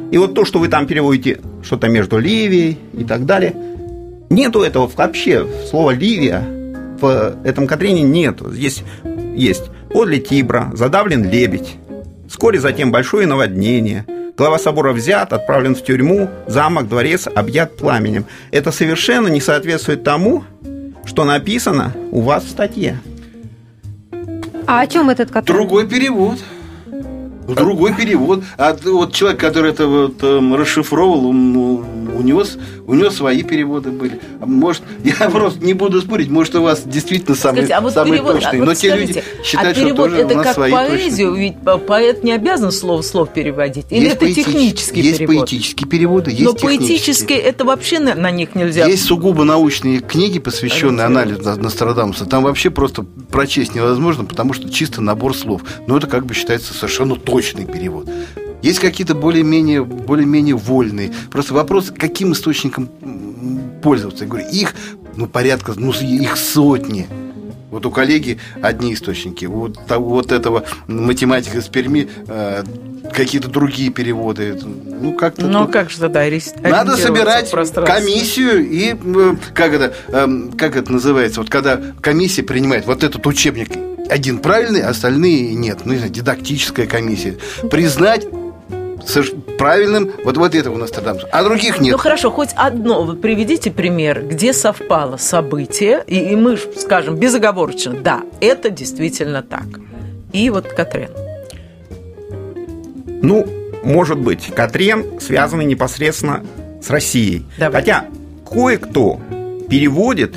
И 0.09 0.17
вот 0.17 0.33
то, 0.33 0.43
что 0.43 0.57
вы 0.57 0.69
там 0.69 0.87
переводите 0.87 1.39
что-то 1.61 1.87
между 1.87 2.17
Ливией 2.17 2.79
и 2.93 3.03
так 3.03 3.25
далее, 3.25 3.53
нету 4.29 4.61
этого 4.61 4.89
вообще, 4.95 5.45
слова 5.69 5.91
Ливия 5.91 6.43
в 6.99 7.35
этом 7.43 7.67
Катрине 7.67 8.01
нету. 8.01 8.51
Здесь 8.51 8.83
есть 9.35 9.65
подле 9.91 10.19
Тибра 10.19 10.71
задавлен 10.73 11.29
лебедь, 11.29 11.75
Вскоре 12.29 12.59
затем 12.59 12.91
большое 12.91 13.25
наводнение. 13.27 14.05
Глава 14.37 14.59
собора 14.59 14.93
взят, 14.93 15.33
отправлен 15.33 15.75
в 15.75 15.83
тюрьму, 15.83 16.29
замок, 16.45 16.87
дворец 16.87 17.27
объят 17.33 17.77
пламенем. 17.77 18.25
Это 18.51 18.71
совершенно 18.71 19.27
не 19.27 19.41
соответствует 19.41 20.03
тому, 20.03 20.43
что 21.05 21.23
написано 21.23 21.93
у 22.11 22.21
вас 22.21 22.43
в 22.43 22.49
статье. 22.49 22.99
А 24.67 24.81
о 24.81 24.87
чем 24.87 25.09
этот 25.09 25.31
который? 25.31 25.55
Другой 25.55 25.87
перевод. 25.87 26.37
Другой 27.55 27.93
перевод. 27.93 28.43
А 28.57 28.75
вот 28.83 29.13
человек, 29.13 29.39
который 29.39 29.71
это 29.71 29.87
вот 29.87 30.21
эм, 30.23 30.55
расшифровал, 30.55 31.27
он, 31.27 31.53
ну, 31.53 31.85
у 32.17 32.21
него, 32.21 32.43
у 32.85 32.93
него 32.93 33.09
свои 33.09 33.43
переводы 33.43 33.91
были. 33.91 34.19
А 34.39 34.45
может, 34.45 34.83
я 35.03 35.29
просто 35.29 35.63
не 35.63 35.73
буду 35.73 36.01
спорить, 36.01 36.29
может, 36.29 36.55
у 36.55 36.63
вас 36.63 36.83
действительно 36.83 37.35
самый, 37.35 37.57
Скажите, 37.57 37.73
а 37.73 37.81
вот 37.81 37.93
самый 37.93 38.11
перевод, 38.13 38.33
точный. 38.33 38.57
А 38.57 38.59
вот 38.59 38.65
но 38.65 38.73
те 38.73 38.95
люди 38.95 39.23
считают, 39.43 39.77
а 39.77 39.79
что 39.79 39.93
тоже 39.95 40.17
это 40.17 40.33
у 40.33 40.37
нас 40.37 40.45
как 40.45 40.55
свои 40.55 40.71
поэзию, 40.71 41.29
точные. 41.29 41.55
ведь 41.65 41.85
поэт 41.87 42.23
не 42.23 42.33
обязан 42.33 42.71
слово 42.71 43.01
в 43.01 43.05
слов 43.05 43.33
переводить. 43.33 43.85
Или 43.89 44.05
есть 44.05 44.15
это 44.15 44.25
поэтич... 44.25 44.45
технический 44.45 45.01
есть 45.01 45.17
перевод? 45.19 45.33
Есть 45.33 45.51
поэтические 45.51 45.89
переводы, 45.89 46.31
есть 46.31 46.43
Но 46.43 46.53
поэтические, 46.53 47.39
это 47.39 47.65
вообще 47.65 47.99
на, 47.99 48.15
на 48.15 48.31
них 48.31 48.55
нельзя. 48.55 48.85
Есть 48.85 49.05
сугубо 49.05 49.43
научные 49.43 49.99
книги, 49.99 50.39
посвященные 50.39 51.05
анализу 51.05 51.55
Нострадамуса. 51.55 52.25
Там 52.25 52.43
вообще 52.43 52.69
просто 52.69 53.03
прочесть 53.03 53.75
невозможно, 53.75 54.25
потому 54.25 54.53
что 54.53 54.69
чисто 54.69 55.01
набор 55.01 55.35
слов. 55.35 55.61
Но 55.87 55.97
это 55.97 56.07
как 56.07 56.25
бы 56.25 56.33
считается 56.33 56.73
совершенно 56.73 57.15
точный 57.37 57.65
перевод. 57.65 58.09
Есть 58.63 58.79
какие-то 58.79 59.13
более-менее 59.13 59.83
более-менее 59.83 60.55
вольные. 60.55 61.13
Просто 61.29 61.53
вопрос, 61.53 61.93
каким 61.95 62.33
источником 62.33 62.89
пользоваться. 63.83 64.23
Я 64.23 64.29
говорю, 64.31 64.47
их 64.49 64.73
ну, 65.15 65.27
порядка, 65.27 65.73
ну, 65.75 65.91
их 65.91 66.35
сотни. 66.35 67.07
Вот 67.69 67.85
у 67.85 67.91
коллеги 67.91 68.39
одни 68.61 68.93
источники, 68.93 69.45
у 69.45 69.73
вот 69.89 70.31
этого 70.31 70.63
математика 70.87 71.57
из 71.57 71.67
Перми 71.67 72.07
э, 72.27 72.63
какие-то 73.13 73.49
другие 73.49 73.91
переводы. 73.91 74.57
Ну, 74.63 75.13
как-то 75.13 75.47
Ну, 75.47 75.65
тут... 75.65 75.73
как 75.73 75.89
же 75.89 75.99
тогда 75.99 76.23
Надо 76.61 76.95
собирать 76.95 77.51
комиссию 77.51 78.69
и, 78.69 78.95
э, 78.95 79.35
как 79.53 79.73
это, 79.73 79.93
э, 80.07 80.27
как 80.57 80.77
это 80.77 80.91
называется, 80.91 81.41
вот 81.41 81.49
когда 81.49 81.81
комиссия 82.01 82.43
принимает 82.43 82.85
вот 82.85 83.03
этот 83.03 83.25
учебник, 83.27 83.69
один 84.09 84.39
правильный, 84.39 84.81
остальные 84.81 85.53
нет. 85.53 85.79
Ну, 85.83 85.91
не 85.91 85.97
знаю, 85.97 86.13
дидактическая 86.13 86.87
комиссия. 86.87 87.37
Признать 87.69 88.25
правильным 89.57 90.11
вот, 90.23 90.37
вот 90.37 90.55
этого 90.55 90.77
Нострадамуса, 90.77 91.27
а 91.31 91.43
других 91.43 91.79
нет. 91.79 91.93
Ну 91.93 91.97
хорошо, 91.97 92.31
хоть 92.31 92.49
одно, 92.55 93.03
вы 93.03 93.15
приведите 93.15 93.71
пример, 93.71 94.23
где 94.23 94.53
совпало 94.53 95.17
событие, 95.17 96.03
и, 96.07 96.19
и 96.19 96.35
мы 96.35 96.57
скажем 96.57 97.15
безоговорочно, 97.15 97.93
да, 97.93 98.21
это 98.41 98.69
действительно 98.69 99.43
так. 99.43 99.65
И 100.33 100.49
вот 100.49 100.67
Катрин. 100.67 101.09
Ну, 103.21 103.47
может 103.83 104.19
быть, 104.19 104.53
Катрен 104.53 105.19
связанный 105.19 105.65
непосредственно 105.65 106.43
с 106.81 106.89
Россией. 106.89 107.45
Давай. 107.57 107.81
Хотя 107.81 108.05
кое-кто 108.49 109.19
переводит 109.69 110.35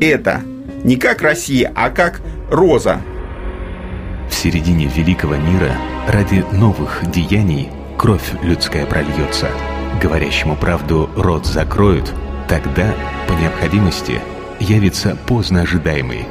это 0.00 0.42
не 0.84 0.96
как 0.96 1.22
Россия, 1.22 1.72
а 1.74 1.90
как 1.90 2.20
Роза. 2.50 3.00
В 4.28 4.34
середине 4.34 4.86
великого 4.86 5.36
мира 5.36 5.72
ради 6.08 6.44
новых 6.52 7.02
деяний 7.12 7.68
кровь 8.02 8.32
людская 8.42 8.84
прольется. 8.84 9.46
Говорящему 10.02 10.56
правду 10.56 11.08
рот 11.14 11.46
закроют, 11.46 12.12
тогда, 12.48 12.92
по 13.28 13.32
необходимости, 13.34 14.20
явится 14.58 15.16
поздно 15.28 15.60
ожидаемый. 15.62 16.26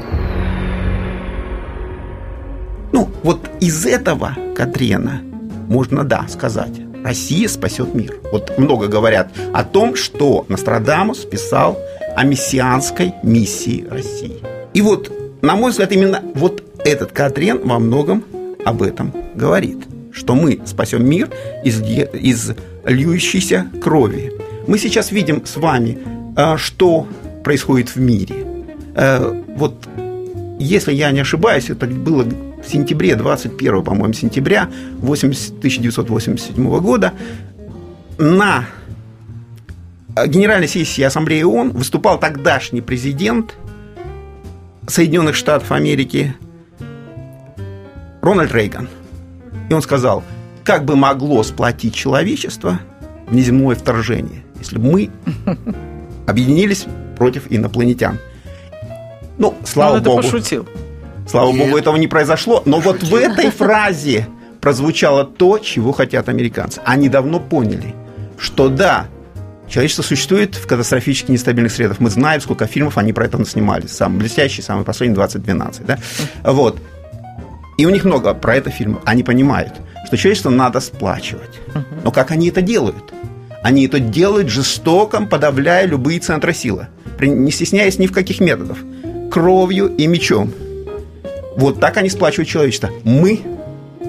Ну, 2.92 3.10
вот 3.24 3.50
из 3.62 3.86
этого 3.86 4.36
Катрена 4.54 5.22
можно, 5.70 6.04
да, 6.04 6.26
сказать, 6.28 6.82
Россия 7.06 7.48
спасет 7.48 7.96
мир. 7.96 8.20
Вот 8.34 8.58
много 8.58 8.88
говорят 8.88 9.32
о 9.54 9.64
том, 9.64 9.96
что 9.96 10.46
Нострадамус 10.50 11.20
писал 11.20 11.80
о 12.18 12.26
мессианской 12.26 13.14
миссии 13.24 13.88
России. 13.90 14.44
И 14.74 14.82
вот, 14.82 15.10
на 15.42 15.56
мой 15.56 15.72
взгляд, 15.72 15.94
именно 15.94 16.22
вот 16.36 16.66
этот 16.84 17.14
Катрен 17.14 17.62
во 17.64 17.80
многом 17.80 18.26
об 18.66 18.84
этом 18.84 19.14
говорит, 19.36 19.86
что 20.14 20.36
мы 20.36 20.60
спасем 20.66 21.06
мир 21.06 21.30
из, 21.64 21.82
из 21.82 22.52
льющейся 22.86 23.68
крови. 23.82 24.32
Мы 24.68 24.78
сейчас 24.78 25.12
видим 25.12 25.46
с 25.46 25.58
вами, 25.58 25.98
а, 26.36 26.58
что 26.58 27.08
происходит 27.44 27.96
в 27.96 28.00
мире. 28.00 28.36
Э, 28.96 29.44
вот, 29.58 29.88
если 30.60 30.94
я 30.94 31.12
не 31.12 31.22
ошибаюсь, 31.22 31.70
это 31.70 31.88
было 31.88 32.24
в 32.24 32.70
сентябре, 32.70 33.16
21, 33.16 33.84
по-моему, 33.84 34.14
сентября 34.14 34.70
80, 35.00 35.58
1987 35.58 36.80
года 36.80 37.14
на 38.18 38.66
Генеральной 40.28 40.68
сессии 40.68 41.02
Ассамблеи 41.02 41.44
ООН 41.44 41.72
выступал 41.72 42.20
тогдашний 42.20 42.82
президент 42.82 43.56
Соединенных 44.88 45.36
Штатов 45.36 45.72
Америки 45.72 46.36
Рональд 48.22 48.54
Рейган. 48.54 48.90
И 49.72 49.74
он 49.74 49.82
сказал, 49.82 50.22
как 50.66 50.84
бы 50.84 50.98
могло 50.98 51.44
сплотить 51.44 51.96
человечество 51.96 52.82
внеземное 53.28 53.74
вторжение, 53.74 54.44
если 54.60 54.78
бы 54.78 54.92
мы 54.92 55.10
объединились 56.28 56.88
против 57.18 57.44
инопланетян. 57.50 58.20
Ну, 59.38 59.56
слава 59.64 59.96
Он 59.96 60.04
богу. 60.04 60.20
это 60.20 60.28
пошутил. 60.28 60.68
Слава 61.26 61.54
Нет. 61.54 61.66
богу, 61.68 61.78
этого 61.78 61.96
не 61.96 62.10
произошло. 62.10 62.62
Но 62.66 62.82
вот 62.82 63.02
в 63.02 63.16
этой 63.16 63.50
фразе 63.50 64.28
прозвучало 64.60 65.24
то, 65.24 65.58
чего 65.58 65.94
хотят 65.94 66.28
американцы. 66.28 66.82
Они 66.84 67.08
давно 67.08 67.40
поняли, 67.40 67.96
что 68.38 68.68
да, 68.68 69.06
человечество 69.70 70.04
существует 70.04 70.56
в 70.56 70.68
катастрофически 70.68 71.32
нестабильных 71.32 71.72
средах. 71.72 72.02
Мы 72.02 72.10
знаем, 72.10 72.42
сколько 72.42 72.68
фильмов 72.68 72.98
они 72.98 73.14
про 73.14 73.24
это 73.24 73.42
снимали. 73.46 73.88
Самый 73.88 74.18
блестящий, 74.20 74.62
самый 74.62 74.84
последний, 74.84 75.16
2012. 75.16 75.86
Да? 75.86 75.98
Вот. 76.44 76.78
И 77.82 77.86
у 77.88 77.90
них 77.90 78.06
много 78.06 78.36
про 78.36 78.58
это 78.58 78.70
фильмов. 78.70 79.02
Они 79.06 79.24
понимают, 79.24 79.74
что 80.06 80.16
человечество 80.16 80.52
надо 80.52 80.80
сплачивать. 80.80 81.60
Но 82.04 82.12
как 82.12 82.30
они 82.30 82.50
это 82.50 82.62
делают? 82.62 83.12
Они 83.64 83.88
это 83.88 84.00
делают 84.00 84.50
жестоко, 84.50 85.26
подавляя 85.26 85.88
любые 85.88 86.20
центры 86.20 86.54
силы, 86.54 86.90
не 87.20 87.50
стесняясь 87.50 87.98
ни 87.98 88.06
в 88.06 88.12
каких 88.12 88.40
методов. 88.40 88.78
Кровью 89.32 89.88
и 89.88 90.06
мечом. 90.06 90.54
Вот 91.58 91.80
так 91.80 91.98
они 91.98 92.12
сплачивают 92.12 92.48
человечество. 92.48 92.92
Мы, 93.04 93.42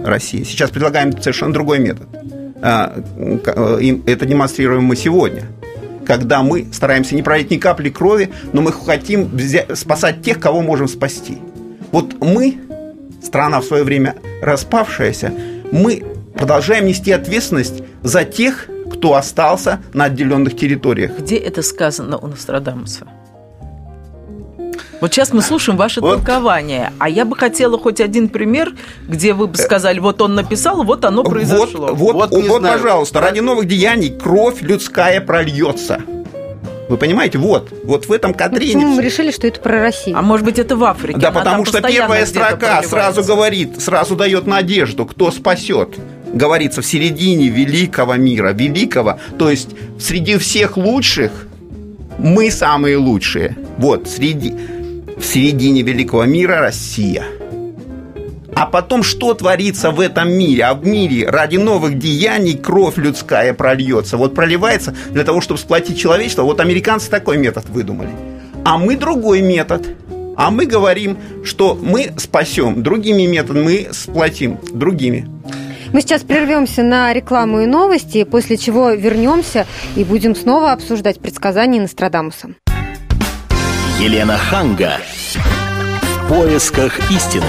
Россия, 0.04 0.44
сейчас 0.44 0.68
предлагаем 0.68 1.12
совершенно 1.12 1.54
другой 1.54 1.78
метод. 1.78 2.06
А, 2.60 2.92
э, 3.16 3.96
это 4.04 4.26
демонстрируем 4.26 4.84
мы 4.84 4.96
сегодня. 4.96 5.44
Когда 6.04 6.42
мы 6.42 6.66
стараемся 6.74 7.14
не 7.14 7.22
пролить 7.22 7.50
ни 7.50 7.56
капли 7.56 7.88
крови, 7.88 8.32
но 8.52 8.60
мы 8.60 8.70
хотим 8.70 9.28
взя- 9.28 9.74
спасать 9.74 10.20
тех, 10.20 10.38
кого 10.40 10.60
можем 10.60 10.88
спасти. 10.88 11.38
Вот 11.90 12.22
мы, 12.22 12.58
страна 13.22 13.60
в 13.60 13.64
свое 13.64 13.84
время 13.84 14.16
распавшаяся, 14.42 15.32
мы 15.70 16.02
продолжаем 16.34 16.86
нести 16.86 17.12
ответственность 17.12 17.82
за 18.02 18.24
тех, 18.24 18.68
кто 18.92 19.14
остался 19.14 19.80
на 19.94 20.04
отделенных 20.04 20.56
территориях. 20.56 21.18
Где 21.18 21.36
это 21.36 21.62
сказано 21.62 22.18
у 22.18 22.26
Нострадамуса? 22.26 23.06
Вот 25.00 25.12
сейчас 25.12 25.32
мы 25.32 25.42
слушаем 25.42 25.76
ваше 25.76 26.00
Вот. 26.00 26.18
толкование, 26.18 26.92
а 27.00 27.08
я 27.08 27.24
бы 27.24 27.36
хотела 27.36 27.76
хоть 27.76 28.00
один 28.00 28.28
пример, 28.28 28.72
где 29.08 29.32
вы 29.32 29.48
бы 29.48 29.56
сказали, 29.56 29.98
вот 29.98 30.22
он 30.22 30.36
написал, 30.36 30.84
вот 30.84 31.04
оно 31.04 31.24
произошло. 31.24 31.88
Вот, 31.88 32.14
вот, 32.14 32.30
Вот 32.30 32.48
вот, 32.48 32.60
знаю. 32.60 32.78
пожалуйста, 32.78 33.20
ради 33.20 33.40
новых 33.40 33.66
деяний 33.66 34.16
кровь 34.16 34.62
людская 34.62 35.20
прольется. 35.20 36.02
Вы 36.92 36.98
понимаете, 36.98 37.38
вот, 37.38 37.72
вот 37.84 38.04
в 38.04 38.12
этом 38.12 38.34
кадре. 38.34 38.66
Почему 38.66 38.96
мы 38.96 39.02
решили, 39.02 39.30
что 39.30 39.46
это 39.46 39.58
про 39.60 39.80
Россию? 39.80 40.14
А 40.18 40.20
может 40.20 40.44
быть, 40.44 40.58
это 40.58 40.76
в 40.76 40.84
Африке? 40.84 41.18
Да, 41.18 41.28
Она 41.28 41.40
потому 41.40 41.64
что 41.64 41.80
первая 41.80 42.26
строка 42.26 42.82
сразу 42.82 43.24
говорит, 43.24 43.80
сразу 43.80 44.14
дает 44.14 44.46
надежду, 44.46 45.06
кто 45.06 45.30
спасет. 45.30 45.88
Говорится 46.34 46.82
в 46.82 46.86
середине 46.86 47.48
великого 47.48 48.16
мира, 48.16 48.52
великого, 48.52 49.18
то 49.38 49.48
есть 49.48 49.70
среди 49.98 50.36
всех 50.36 50.76
лучших 50.76 51.46
мы 52.18 52.50
самые 52.50 52.98
лучшие. 52.98 53.56
Вот, 53.78 54.06
среди, 54.06 54.54
в 55.16 55.24
середине 55.24 55.80
великого 55.80 56.26
мира 56.26 56.58
Россия. 56.60 57.24
А 58.54 58.66
потом, 58.66 59.02
что 59.02 59.34
творится 59.34 59.90
в 59.90 60.00
этом 60.00 60.30
мире? 60.30 60.64
А 60.64 60.74
в 60.74 60.86
мире 60.86 61.28
ради 61.28 61.56
новых 61.56 61.98
деяний 61.98 62.56
кровь 62.56 62.96
людская 62.96 63.54
прольется. 63.54 64.16
Вот 64.16 64.34
проливается 64.34 64.94
для 65.10 65.24
того, 65.24 65.40
чтобы 65.40 65.58
сплотить 65.58 65.98
человечество. 65.98 66.42
Вот 66.42 66.60
американцы 66.60 67.10
такой 67.10 67.38
метод 67.38 67.68
выдумали. 67.68 68.10
А 68.64 68.78
мы 68.78 68.96
другой 68.96 69.40
метод. 69.40 69.86
А 70.36 70.50
мы 70.50 70.66
говорим, 70.66 71.18
что 71.44 71.78
мы 71.80 72.12
спасем 72.16 72.82
другими 72.82 73.26
методами, 73.26 73.62
мы 73.64 73.88
сплотим 73.92 74.58
другими. 74.72 75.28
Мы 75.92 76.00
сейчас 76.00 76.22
прервемся 76.22 76.82
на 76.82 77.12
рекламу 77.12 77.60
и 77.60 77.66
новости, 77.66 78.24
после 78.24 78.56
чего 78.56 78.92
вернемся 78.92 79.66
и 79.94 80.04
будем 80.04 80.34
снова 80.34 80.72
обсуждать 80.72 81.20
предсказания 81.20 81.80
Нострадамуса. 81.80 82.54
Елена 84.00 84.38
Ханга. 84.38 84.94
В 85.34 86.28
поисках 86.28 86.98
истины. 87.10 87.44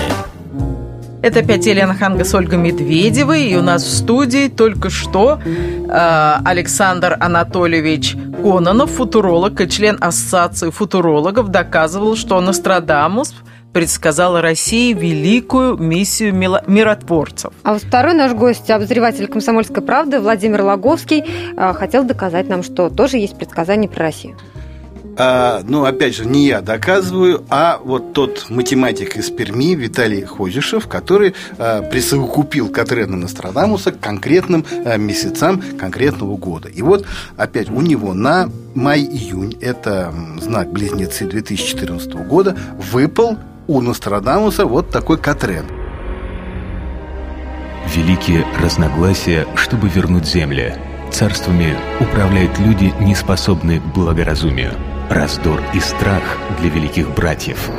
Это 1.24 1.40
опять 1.40 1.66
Елена 1.66 1.94
Ханга 1.94 2.26
с 2.26 2.36
Ольгой 2.36 2.58
Медведевой. 2.58 3.46
И 3.46 3.56
у 3.56 3.62
нас 3.62 3.84
в 3.84 3.90
студии 3.90 4.50
только 4.50 4.90
что 4.90 5.40
э, 5.46 6.36
Александр 6.44 7.16
Анатольевич 7.18 8.18
Кононов, 8.44 8.92
футуролог 8.92 9.62
и 9.62 9.70
член 9.70 9.98
Ассоциации 10.02 10.70
футурологов, 10.70 11.48
доказывал, 11.48 12.18
что 12.18 12.42
Нострадамус 12.42 13.34
предсказал 13.72 14.42
России 14.42 14.92
великую 14.92 15.78
миссию 15.78 16.36
миротворцев. 16.36 17.54
А 17.64 17.72
вот 17.72 17.84
второй 17.84 18.16
наш 18.16 18.34
гость, 18.34 18.70
обозреватель 18.70 19.28
«Комсомольской 19.28 19.82
правды» 19.82 20.20
Владимир 20.20 20.64
Логовский, 20.64 21.24
э, 21.56 21.74
хотел 21.74 22.04
доказать 22.04 22.50
нам, 22.50 22.64
что 22.64 22.90
тоже 22.90 23.16
есть 23.16 23.38
предсказания 23.38 23.88
про 23.88 24.08
Россию. 24.08 24.36
А, 25.16 25.62
ну, 25.64 25.86
опять 25.86 26.16
же, 26.16 26.26
не 26.26 26.48
я 26.48 26.62
доказываю, 26.62 27.44
а 27.50 27.80
вот 27.84 28.14
тот 28.14 28.48
математик 28.50 29.16
из 29.18 29.30
Перми 29.30 29.76
Виталий 29.76 30.24
Хозишев, 30.24 30.88
который 30.88 31.36
а, 31.58 31.82
присовокупил 31.84 32.70
Катрена 32.70 33.16
Нострадамуса 33.16 33.92
к 33.92 34.00
конкретным 34.00 34.66
а, 34.86 34.98
месяцам 34.98 35.62
конкретного 35.80 36.36
года. 36.38 36.68
И 36.68 36.82
вот, 36.82 37.06
опять, 37.38 37.70
у 37.70 37.82
него 37.82 38.14
на 38.14 38.50
май-июнь, 38.74 39.56
это 39.62 40.14
знак 40.40 40.72
близнецы 40.72 41.26
2014 41.26 42.14
года, 42.28 42.58
выпал 42.92 43.38
у 43.68 43.82
Нострадамуса 43.82 44.66
вот 44.66 44.90
такой 44.90 45.18
Катрен. 45.20 45.66
Великие 47.94 48.46
разногласия, 48.60 49.46
чтобы 49.56 49.90
вернуть 49.90 50.26
земли. 50.26 50.74
Царствами 51.12 51.78
управляют 52.00 52.58
люди, 52.58 52.92
не 53.00 53.14
способные 53.14 53.80
к 53.80 53.86
благоразумию. 53.94 54.72
Раздор 55.14 55.62
и 55.76 55.80
страх 55.80 56.24
для 56.60 56.72
великих 56.72 57.14
братьев. 57.14 57.70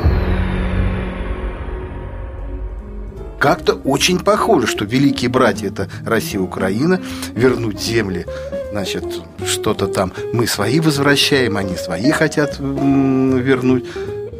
Как-то 3.39 3.73
очень 3.73 4.19
похоже, 4.19 4.67
что 4.67 4.85
великие 4.85 5.29
братья 5.29 5.67
это 5.67 5.89
Россия 6.05 6.39
и 6.39 6.41
Украина, 6.41 7.01
вернуть 7.33 7.81
земли, 7.81 8.25
значит, 8.71 9.03
что-то 9.45 9.87
там 9.87 10.13
мы 10.31 10.47
свои 10.47 10.79
возвращаем, 10.79 11.57
они 11.57 11.75
свои 11.75 12.11
хотят 12.11 12.57
вернуть. 12.57 13.83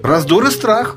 Раздор 0.02 0.46
и 0.46 0.50
страх. 0.50 0.96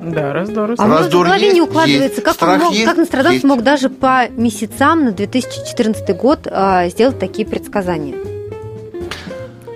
Да, 0.00 0.32
раздор. 0.32 0.70
и 0.72 0.74
А 0.78 0.82
у 0.82 0.86
меня 0.86 0.96
в 0.96 1.00
Раздор 1.00 1.26
голове 1.26 1.44
есть, 1.44 1.54
не 1.56 1.60
укладывается, 1.60 2.22
есть. 2.22 2.24
как, 2.24 2.28
он 2.28 2.34
Страх 2.36 2.62
мог, 2.62 2.72
есть, 2.72 2.84
как 2.86 2.96
Нострадамус 2.96 3.34
есть. 3.34 3.44
мог 3.44 3.62
даже 3.62 3.90
по 3.90 4.28
месяцам 4.30 5.04
на 5.04 5.12
2014 5.12 6.16
год 6.16 6.46
э, 6.46 6.88
сделать 6.88 7.18
такие 7.18 7.46
предсказания. 7.46 8.14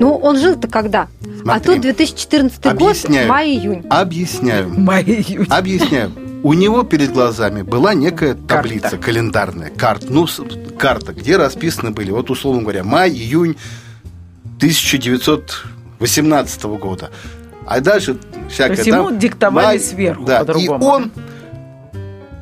Ну, 0.00 0.16
он 0.16 0.38
жил-то 0.38 0.66
когда? 0.66 1.09
А 1.40 1.59
Смотри. 1.59 1.74
тут 1.74 1.81
2014 1.83 2.66
Объясняю. 2.66 3.27
год, 3.27 3.31
май-июнь. 3.31 3.87
Объясняю. 3.88 4.68
Май-июнь. 4.70 5.46
Объясняю. 5.48 6.12
у 6.42 6.53
него 6.53 6.83
перед 6.85 7.12
глазами 7.12 7.62
была 7.62 7.94
некая 7.94 8.35
таблица 8.35 8.90
Карта. 8.90 9.05
календарная, 9.05 9.70
карт, 9.70 10.05
ну, 10.09 10.27
карта, 10.79 11.12
где 11.12 11.37
расписаны 11.37 11.90
были, 11.90 12.11
вот 12.11 12.31
условно 12.31 12.62
говоря, 12.62 12.85
май, 12.85 13.11
июнь 13.11 13.57
1918 14.57 16.62
года. 16.64 17.11
А 17.66 17.81
дальше 17.81 18.16
всякое 18.48 18.77
То 18.77 18.83
есть 18.83 18.87
ему 18.87 19.09
там, 19.09 19.18
диктовали 19.18 19.79
сверху 19.79 20.24
да, 20.24 20.38
по-другому. 20.40 20.83
И 20.83 20.87
он 20.87 21.11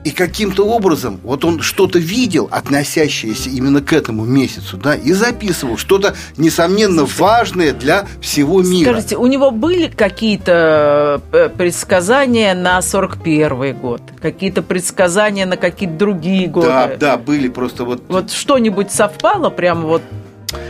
и 0.06 0.12
каким-то 0.12 0.64
образом, 0.64 1.18
вот 1.24 1.44
он 1.44 1.60
что-то 1.60 1.98
видел, 1.98 2.48
относящееся 2.52 3.50
именно 3.50 3.82
к 3.82 3.92
этому 3.92 4.24
месяцу, 4.24 4.76
да, 4.76 4.94
и 4.94 5.12
записывал 5.12 5.76
что-то, 5.76 6.14
несомненно, 6.36 7.04
важное 7.04 7.72
для 7.72 8.06
всего 8.20 8.62
мира. 8.62 8.92
Скажите, 8.92 9.16
у 9.16 9.26
него 9.26 9.50
были 9.50 9.88
какие-то 9.88 11.20
э, 11.32 11.48
предсказания 11.48 12.54
на 12.54 12.80
41 12.82 13.74
год? 13.74 14.00
Какие-то 14.22 14.62
предсказания 14.62 15.44
на 15.44 15.56
какие-то 15.56 15.96
другие 15.96 16.46
годы? 16.46 16.68
да, 16.68 16.96
да, 16.96 17.16
были 17.16 17.48
просто 17.48 17.84
вот 17.84 18.04
Вот 18.06 18.30
что-нибудь 18.30 18.92
совпало 18.92 19.50
прямо 19.50 19.88
вот 19.88 20.02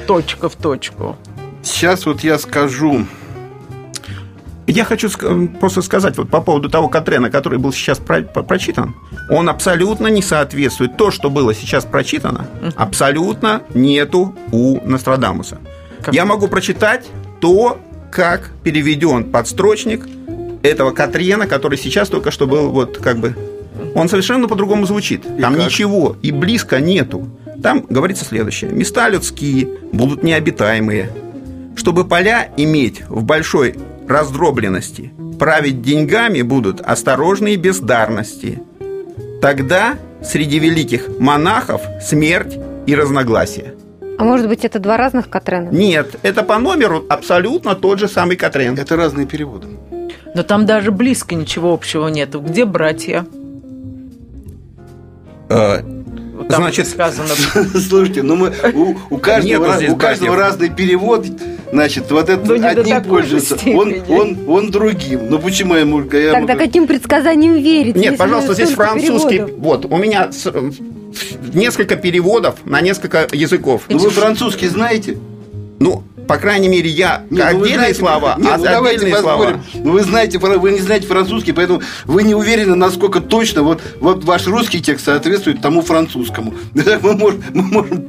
точка 0.07 0.49
в 0.49 0.57
точку? 0.57 1.15
Сейчас 1.63 2.07
вот 2.07 2.25
я 2.25 2.39
скажу. 2.39 3.05
Я 4.67 4.85
хочу 4.85 5.09
просто 5.61 5.81
сказать 5.83 6.17
вот 6.19 6.29
по 6.29 6.41
поводу 6.41 6.69
того 6.69 6.89
Катрена, 6.89 7.31
который 7.31 7.59
был 7.59 7.73
сейчас 7.73 7.99
про- 7.99 8.23
прочитан. 8.23 8.97
Он 9.31 9.49
абсолютно 9.49 10.09
не 10.09 10.23
соответствует. 10.23 10.97
То, 10.97 11.11
что 11.11 11.31
было 11.31 11.55
сейчас 11.55 11.85
прочитано, 11.85 12.49
абсолютно 12.77 13.63
нету 13.75 14.35
у 14.51 14.81
Нострадамуса. 14.85 15.59
Как? 16.03 16.15
Я 16.15 16.25
могу 16.25 16.49
прочитать 16.49 17.07
то, 17.41 17.79
как 18.11 18.51
переведен 18.65 19.25
подстрочник 19.25 20.07
этого 20.63 20.91
Катрена, 20.91 21.47
который 21.47 21.79
сейчас 21.79 22.09
только 22.09 22.31
что 22.31 22.47
был 22.47 22.71
вот 22.71 22.99
как 22.99 23.19
бы... 23.19 23.37
Он 23.95 24.09
совершенно 24.09 24.49
по-другому 24.49 24.85
звучит. 24.85 25.23
Там 25.41 25.55
как? 25.55 25.65
ничего 25.67 26.17
и 26.23 26.33
близко 26.33 26.81
нету. 26.81 27.29
Там 27.63 27.85
говорится 27.89 28.25
следующее. 28.25 28.71
Места 28.71 29.09
людские 29.09 29.69
будут 29.93 30.23
необитаемые. 30.23 31.11
Чтобы 31.77 32.05
поля 32.05 32.49
иметь 32.57 33.03
в 33.09 33.23
большой 33.23 33.77
раздробленности, 34.09 35.13
править 35.39 35.83
деньгами 35.83 36.43
будут 36.43 36.81
осторожные 36.81 37.57
бездарности. 37.57 38.63
Тогда 39.41 39.99
среди 40.23 40.59
великих 40.59 41.09
монахов 41.19 41.83
смерть 42.03 42.59
и 42.87 42.95
разногласия. 42.95 43.75
А 44.19 44.25
может 44.25 44.49
быть, 44.49 44.65
это 44.65 44.79
два 44.79 44.97
разных 44.97 45.29
Катрена? 45.29 45.69
Нет, 45.71 46.17
это 46.23 46.43
по 46.43 46.59
номеру 46.59 47.05
абсолютно 47.09 47.75
тот 47.75 47.99
же 47.99 48.09
самый 48.09 48.37
Катрен. 48.37 48.79
Это 48.79 48.97
разные 48.97 49.27
переводы. 49.27 49.67
Но 50.35 50.43
там 50.43 50.67
даже 50.67 50.91
близко 50.91 51.35
ничего 51.35 51.73
общего 51.73 52.09
нету. 52.09 52.41
Где 52.41 52.65
братья? 52.65 53.27
Э, 55.49 55.83
Там 56.49 56.63
Значит- 56.63 56.89
сказано. 56.89 57.29
Слушайте, 57.89 58.23
ну 58.23 58.37
мы 58.37 58.53
у, 58.75 58.95
у 59.11 59.19
каждого, 59.19 59.67
раз- 59.67 59.83
у 59.89 59.97
каждого 59.97 60.35
братьев. 60.35 60.51
разный 60.53 60.71
перевод, 60.71 61.27
значит, 61.73 62.11
вот 62.11 62.29
это 62.29 62.45
Ну, 62.45 62.67
одним 62.67 63.03
пользуется, 63.05 63.57
он, 63.67 63.95
он, 64.09 64.39
он 64.47 64.71
другим. 64.71 65.29
Ну 65.31 65.39
почему 65.39 65.75
я 65.75 65.81
ему 65.81 66.01
я 66.03 66.33
Тогда 66.33 66.53
ему- 66.53 66.63
каким 66.65 66.87
предсказаниям 66.87 67.55
верить? 67.55 67.97
Нет, 67.97 68.17
пожалуйста, 68.19 68.55
здесь 68.55 68.71
французский. 68.71 69.39
переводов? 69.39 69.59
Вот, 69.59 69.85
у 69.87 69.97
меня 69.97 70.31
с- 70.33 70.47
э, 70.47 70.71
несколько 71.55 71.97
переводов 71.97 72.57
на 72.65 72.81
несколько 72.81 73.27
языков. 73.33 73.83
Ну 73.89 73.99
вы 73.99 74.11
французский 74.11 74.69
знаете? 74.69 75.17
Ну, 75.79 76.03
по 76.27 76.37
крайней 76.39 76.69
мере, 76.69 76.89
я 76.89 77.23
Не, 77.31 77.39
ну, 77.39 77.47
отдельные 77.47 77.75
знаете- 77.77 77.99
слова, 77.99 78.37
не, 78.39 78.49
а 78.49 78.59
ну, 78.59 78.85
отдельные 78.85 79.17
слова. 79.17 79.61
Ну, 79.75 79.93
вы 79.93 80.03
знаете, 80.03 80.39
вы 80.39 80.73
не 80.73 80.81
знаете 80.81 81.07
французский, 81.07 81.53
поэтому 81.53 81.83
вы 82.05 82.23
не 82.23 82.35
уверены, 82.35 82.75
насколько 82.75 83.21
точно 83.21 83.63
вот, 83.63 83.81
вот 84.01 84.25
ваш 84.25 84.47
русский 84.47 84.81
текст 84.81 85.05
соответствует 85.07 85.61
тому 85.61 85.83
французскому. 85.83 86.55
Мы 87.03 87.15
можем, 87.15 87.43
мы 87.53 87.63
можем 87.63 88.05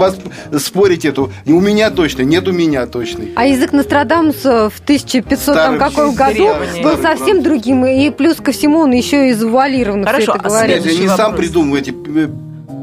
спорить 0.60 1.06
эту. 1.06 1.32
У 1.45 1.60
меня 1.60 1.89
точно, 1.89 2.23
нет 2.23 2.47
у 2.47 2.51
меня 2.51 2.86
точный. 2.88 3.32
А 3.36 3.45
язык 3.45 3.71
Нострадамуса 3.73 4.69
в 4.69 4.80
1500 4.80 5.56
там 5.56 5.77
каком 5.77 6.15
году 6.15 6.34
древний. 6.34 6.84
был 6.84 6.97
Старый 6.97 7.17
совсем 7.17 7.43
другим, 7.43 7.86
и 7.86 8.10
плюс 8.10 8.38
ко 8.38 8.51
всему 8.51 8.80
он 8.80 8.91
еще 8.91 9.30
и 9.30 9.34
завуалированно 9.34 10.06
Хорошо, 10.06 10.23
все 10.23 10.32
это 10.34 10.41
а 10.41 10.49
говорит. 10.49 10.75
Я 10.75 10.82
Следующий 10.82 11.03
не 11.03 11.15
сам 11.15 11.36
придумываю 11.36 11.82
эти 11.82 11.91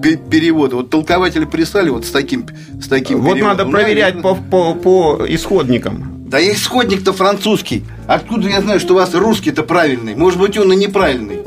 пе- 0.04 0.16
переводы. 0.16 0.76
Вот 0.76 0.90
толкователи 0.90 1.44
прислали 1.46 1.88
вот 1.88 2.04
с 2.04 2.10
таким, 2.10 2.46
с 2.82 2.86
таким 2.88 3.20
Вот 3.22 3.34
переводом. 3.34 3.48
надо 3.48 3.64
Ну, 3.64 3.70
проверять 3.72 4.14
наверное. 4.16 4.42
по, 4.50 4.74
по, 4.74 5.16
по 5.18 5.26
исходникам. 5.26 6.24
Да 6.28 6.38
я 6.38 6.52
исходник-то 6.52 7.12
французский. 7.12 7.84
Откуда 8.06 8.48
я 8.48 8.60
знаю, 8.60 8.80
что 8.80 8.92
у 8.94 8.96
вас 8.96 9.14
русский-то 9.14 9.62
правильный? 9.62 10.14
Может 10.14 10.38
быть, 10.38 10.58
он 10.58 10.72
и 10.72 10.76
неправильный. 10.76 11.38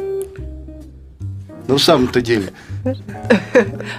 Ну, 1.68 1.76
в 1.76 1.84
самом-то 1.84 2.22
деле. 2.22 2.52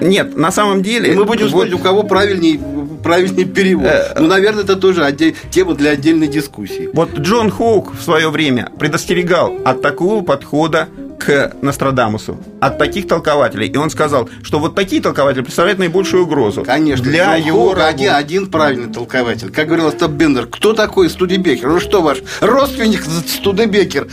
Нет, 0.01 0.37
на 0.37 0.51
самом 0.51 0.83
деле... 0.83 1.13
И 1.13 1.15
мы 1.15 1.25
будем 1.27 1.49
вот- 1.49 1.73
у 1.73 1.79
кого 1.79 2.03
правильней, 2.03 2.59
правильный 3.03 3.45
перевод. 3.45 3.87
Э, 3.87 4.15
ну, 4.19 4.27
наверное, 4.27 4.65
это 4.65 4.77
тоже 4.77 5.03
отде- 5.05 5.35
тема 5.51 5.75
для 5.75 5.91
отдельной 5.91 6.29
дискуссии. 6.29 6.89
Вот 6.95 7.19
Джон 7.19 7.51
Хоук 7.51 7.95
в 7.95 8.03
свое 8.03 8.31
время 8.31 8.71
предостерегал 8.79 9.53
от 9.67 9.83
такого 9.83 10.23
подхода 10.23 10.89
к 11.19 11.53
Нострадамусу, 11.63 12.39
от 12.61 12.79
таких 12.79 13.09
толкователей. 13.09 13.69
И 13.69 13.77
он 13.77 13.91
сказал, 13.91 14.29
что 14.43 14.59
вот 14.59 14.75
такие 14.75 15.03
толкователи 15.03 15.43
представляют 15.43 15.79
наибольшую 15.79 16.25
угрозу 16.25 16.65
Конечно, 16.65 17.05
для 17.05 17.37
Джон 17.39 17.47
его 17.47 17.75
один, 17.77 18.15
один 18.15 18.47
правильный 18.47 18.93
толкователь. 18.93 19.51
Как 19.51 19.67
говорил 19.67 19.89
Остап 19.89 20.13
Бендер, 20.13 20.47
кто 20.47 20.73
такой 20.73 21.11
Студебекер? 21.11 21.69
Ну 21.69 21.81
что 21.81 22.03
ваш 22.03 22.19
родственник 22.41 23.03
Студебекер? 23.05 24.09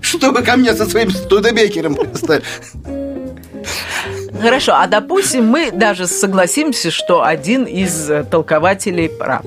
Что 0.00 0.32
вы 0.32 0.42
ко 0.42 0.56
мне 0.56 0.74
со 0.74 0.86
своим 0.86 1.10
Студебекером 1.10 1.94
пристали? 1.94 2.42
Хорошо, 4.40 4.72
а 4.74 4.86
допустим, 4.88 5.46
мы 5.46 5.70
даже 5.70 6.06
согласимся, 6.06 6.90
что 6.90 7.22
один 7.22 7.64
из 7.64 8.10
э, 8.10 8.24
толкователей 8.24 9.08
прав. 9.08 9.42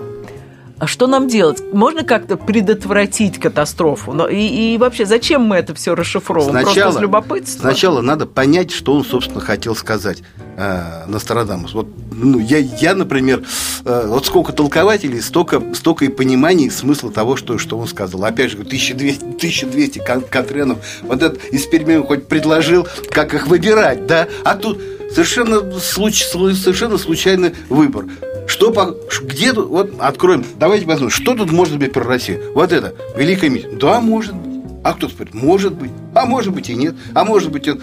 А 0.77 0.87
что 0.87 1.07
нам 1.07 1.29
делать? 1.29 1.61
Можно 1.71 2.03
как-то 2.03 2.35
предотвратить 2.35 3.39
катастрофу? 3.39 4.11
Но 4.11 4.27
и, 4.27 4.73
и 4.73 4.77
вообще, 4.77 5.05
зачем 5.05 5.41
мы 5.43 5.55
это 5.55 5.73
все 5.73 5.95
расшифровываем? 5.95 6.53
Просто 6.65 6.91
с 6.91 7.01
любопытства? 7.01 7.61
Сначала 7.61 8.01
надо 8.01 8.25
понять, 8.25 8.71
что 8.71 8.93
он, 8.93 9.05
собственно, 9.05 9.39
хотел 9.39 9.73
сказать 9.75 10.21
э, 10.57 11.05
Нострадамус. 11.07 11.73
Вот, 11.73 11.87
ну, 12.11 12.39
я, 12.39 12.57
я, 12.57 12.93
например, 12.93 13.43
э, 13.85 14.03
вот 14.07 14.25
сколько 14.25 14.51
толкователей, 14.51 15.21
столько, 15.21 15.63
столько 15.73 16.03
и 16.05 16.09
пониманий 16.09 16.69
смысла 16.69 17.09
того, 17.09 17.37
что, 17.37 17.57
что 17.57 17.77
он 17.77 17.87
сказал. 17.87 18.25
Опять 18.25 18.51
же, 18.51 18.57
1200, 18.57 19.23
1200 19.23 19.99
кон- 19.99 20.21
Катренов. 20.29 20.79
Вот 21.03 21.23
этот 21.23 21.39
эксперимент 21.53 22.05
хоть 22.05 22.27
предложил, 22.27 22.85
как 23.11 23.33
их 23.33 23.47
выбирать, 23.47 24.07
да? 24.07 24.27
А 24.43 24.55
тут 24.55 24.81
совершенно, 25.13 25.61
случ- 25.79 26.25
слу- 26.29 26.53
совершенно 26.53 26.97
случайный 26.97 27.53
выбор. 27.69 28.07
Что 28.47 28.71
по, 28.71 28.95
где 29.23 29.53
тут, 29.53 29.69
вот 29.69 29.93
откроем, 29.99 30.45
давайте 30.57 30.85
посмотрим, 30.85 31.09
что 31.09 31.35
тут 31.35 31.51
может 31.51 31.77
быть 31.77 31.91
про 31.91 32.03
Россию? 32.03 32.51
Вот 32.53 32.71
это, 32.71 32.93
Великая 33.15 33.49
миссия. 33.49 33.69
Да, 33.79 33.99
может 33.99 34.35
быть. 34.35 34.63
А 34.83 34.93
кто 34.93 35.09
спорит? 35.09 35.33
Может 35.33 35.73
быть. 35.73 35.91
А 36.13 36.25
может 36.25 36.53
быть 36.53 36.69
и 36.69 36.75
нет. 36.75 36.95
А 37.13 37.25
может 37.25 37.51
быть 37.51 37.67
он... 37.67 37.81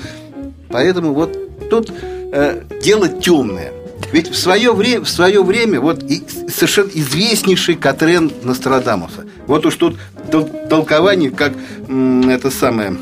Поэтому 0.68 1.14
вот 1.14 1.37
тут 1.68 1.92
э, 2.33 2.62
дело 2.81 3.09
темное. 3.09 3.72
Ведь 4.12 4.29
в 4.29 4.37
свое, 4.37 4.72
время, 4.72 5.05
в 5.05 5.09
свое 5.09 5.42
время 5.42 5.81
вот 5.81 6.03
и 6.03 6.22
совершенно 6.48 6.90
известнейший 6.94 7.75
Катрен 7.75 8.31
Нострадамуса. 8.42 9.27
Вот 9.46 9.66
уж 9.66 9.75
тут 9.77 9.96
тол- 10.31 10.68
толкование, 10.68 11.31
как 11.31 11.53
это 11.88 12.51
самое... 12.51 12.96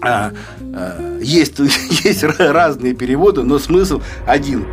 а, 0.00 0.32
а, 0.74 1.18
есть, 1.20 1.58
есть 2.04 2.24
разные 2.24 2.94
переводы, 2.94 3.42
но 3.42 3.58
смысл 3.58 4.02
один. 4.26 4.66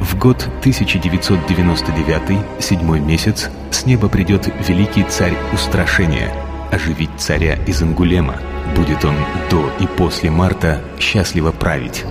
В 0.00 0.18
год 0.18 0.48
1999, 0.60 2.38
седьмой 2.58 3.00
месяц, 3.00 3.48
с 3.70 3.86
неба 3.86 4.08
придет 4.08 4.48
великий 4.68 5.04
царь 5.04 5.36
устрашения, 5.52 6.32
оживить 6.70 7.10
царя 7.18 7.56
из 7.66 7.80
Ангулема. 7.80 8.36
Будет 8.76 9.04
он 9.04 9.14
до 9.50 9.70
и 9.80 9.86
после 9.86 10.30
марта 10.30 10.80
счастливо 10.98 11.52
править. 11.52 12.04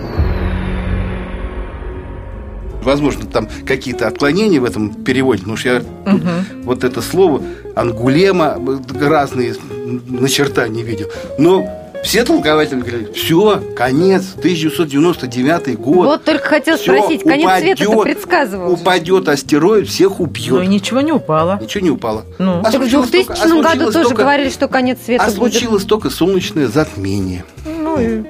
Возможно, 2.83 3.25
там 3.25 3.47
какие-то 3.65 4.07
отклонения 4.07 4.59
в 4.59 4.65
этом 4.65 4.93
переводе, 4.93 5.39
потому 5.39 5.57
что 5.57 5.69
я 5.69 5.79
тут 5.79 6.23
вот 6.63 6.83
это 6.83 7.01
слово 7.01 7.41
ангулема 7.75 8.57
разные 8.99 9.55
начертания 10.07 10.83
видел. 10.83 11.07
Но 11.37 11.82
все 12.03 12.23
толкователи 12.25 12.79
говорят, 12.81 13.15
все, 13.15 13.61
конец, 13.75 14.33
1999 14.37 15.79
год. 15.79 16.05
Вот 16.05 16.23
только 16.23 16.45
хотел 16.45 16.77
Всё, 16.77 16.95
спросить, 16.97 17.23
конец 17.23 17.59
света-то 17.59 17.89
упадёт, 17.91 18.03
предсказывал. 18.03 18.71
Упадет 18.73 19.27
астероид, 19.29 19.87
всех 19.87 20.19
Ну 20.19 20.25
и 20.25 20.27
убьет. 20.27 20.67
ничего 20.67 21.01
не 21.01 21.11
упало. 21.11 21.59
Ничего 21.61 21.83
не 21.83 21.89
упало. 21.91 22.25
Ну. 22.39 22.59
А 22.59 22.63
Так 22.63 22.73
в 22.73 22.77
случилось 22.77 23.09
2000 23.09 23.41
только- 23.49 23.69
а 23.69 23.75
году 23.75 23.85
тоже 23.91 24.03
только- 24.09 24.21
говорили, 24.21 24.49
что 24.49 24.67
конец 24.67 24.99
света 25.05 25.23
А 25.23 25.27
будет. 25.27 25.37
случилось 25.53 25.83
только 25.83 26.09
солнечное 26.09 26.67
затмение. 26.67 27.43
Ну 27.65 27.99
и 27.99 28.23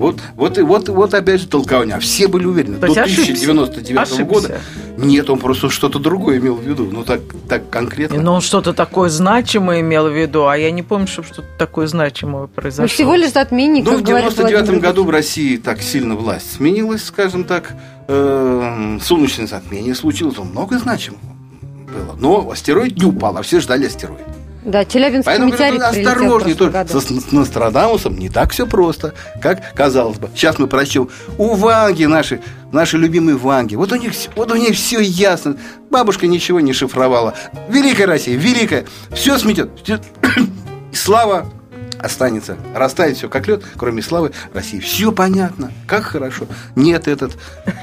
Вот, 0.00 0.16
вот, 0.34 0.56
и 0.56 0.62
вот, 0.62 0.88
вот 0.88 1.12
опять 1.12 1.42
же 1.42 1.46
толкование. 1.46 1.96
А 1.96 2.00
все 2.00 2.26
были 2.26 2.46
уверены. 2.46 2.76
То 2.76 2.80
До 2.80 2.86
есть 2.86 2.98
ошибся. 2.98 3.32
1099 3.32 3.98
Ошибся. 4.00 4.24
года. 4.24 4.60
Нет, 4.96 5.28
он 5.28 5.38
просто 5.38 5.68
что-то 5.68 5.98
другое 5.98 6.38
имел 6.38 6.54
в 6.54 6.62
виду. 6.62 6.88
Ну, 6.90 7.04
так, 7.04 7.20
так 7.46 7.68
конкретно. 7.68 8.18
Но 8.22 8.34
он 8.36 8.40
что-то 8.40 8.72
такое 8.72 9.10
значимое 9.10 9.80
имел 9.82 10.08
в 10.08 10.16
виду, 10.16 10.46
а 10.46 10.56
я 10.56 10.70
не 10.70 10.82
помню, 10.82 11.06
чтобы 11.06 11.28
что-то 11.28 11.48
такое 11.58 11.86
значимое 11.86 12.46
произошло. 12.46 12.84
Ну, 12.84 12.88
всего 12.88 13.14
лишь 13.14 13.32
затмение, 13.32 13.84
Ну, 13.84 13.98
в 13.98 14.02
говорит 14.02 14.30
99 14.30 14.52
Владимир 14.60 14.80
году 14.80 15.04
в. 15.04 15.10
России 15.10 15.58
так 15.58 15.82
сильно 15.82 16.14
власть 16.14 16.50
сменилась, 16.54 17.04
скажем 17.04 17.44
так. 17.44 17.74
Э, 18.08 18.98
солнечное 19.02 19.46
затмение 19.46 19.94
случилось. 19.94 20.36
Ну, 20.38 20.44
Много 20.44 20.78
значимого 20.78 21.20
было. 21.94 22.16
Но 22.18 22.50
астероид 22.50 22.96
не 22.96 23.04
упал, 23.04 23.36
а 23.36 23.42
все 23.42 23.60
ждали 23.60 23.84
астероид. 23.84 24.26
Да, 24.62 24.84
Челябинский 24.84 25.24
Поэтому 25.24 25.50
говорю, 25.50 25.64
метеорит 25.64 25.80
надо 25.80 25.92
прилетел 25.94 26.12
в 26.12 26.36
осторожнее. 26.36 26.70
году. 26.70 27.00
с, 27.00 27.28
с 27.28 27.32
Нострадамусом 27.32 28.18
не 28.18 28.28
так 28.28 28.52
все 28.52 28.66
просто, 28.66 29.14
как 29.40 29.74
казалось 29.74 30.18
бы. 30.18 30.28
Сейчас 30.34 30.58
мы 30.58 30.66
прочтем. 30.66 31.08
У 31.38 31.54
Ванги 31.54 32.04
наши, 32.04 32.40
наши 32.70 32.98
любимые 32.98 33.36
Ванги. 33.36 33.74
Вот 33.76 33.90
у 33.92 33.96
них, 33.96 34.12
вот 34.36 34.52
у 34.52 34.56
них 34.56 34.74
все 34.76 35.00
ясно. 35.00 35.56
Бабушка 35.90 36.26
ничего 36.26 36.60
не 36.60 36.72
шифровала. 36.72 37.34
Великая 37.68 38.06
Россия, 38.06 38.36
великая. 38.36 38.86
Все 39.12 39.38
сметет. 39.38 39.70
Слава 40.92 41.46
останется. 42.02 42.56
Растает 42.74 43.16
все 43.16 43.28
как 43.28 43.46
лед, 43.48 43.62
кроме 43.76 44.02
славы 44.02 44.32
России. 44.54 44.80
Все 44.80 45.12
понятно. 45.12 45.70
Как 45.86 46.04
хорошо. 46.04 46.46
Нет, 46.76 47.08
этот 47.08 47.32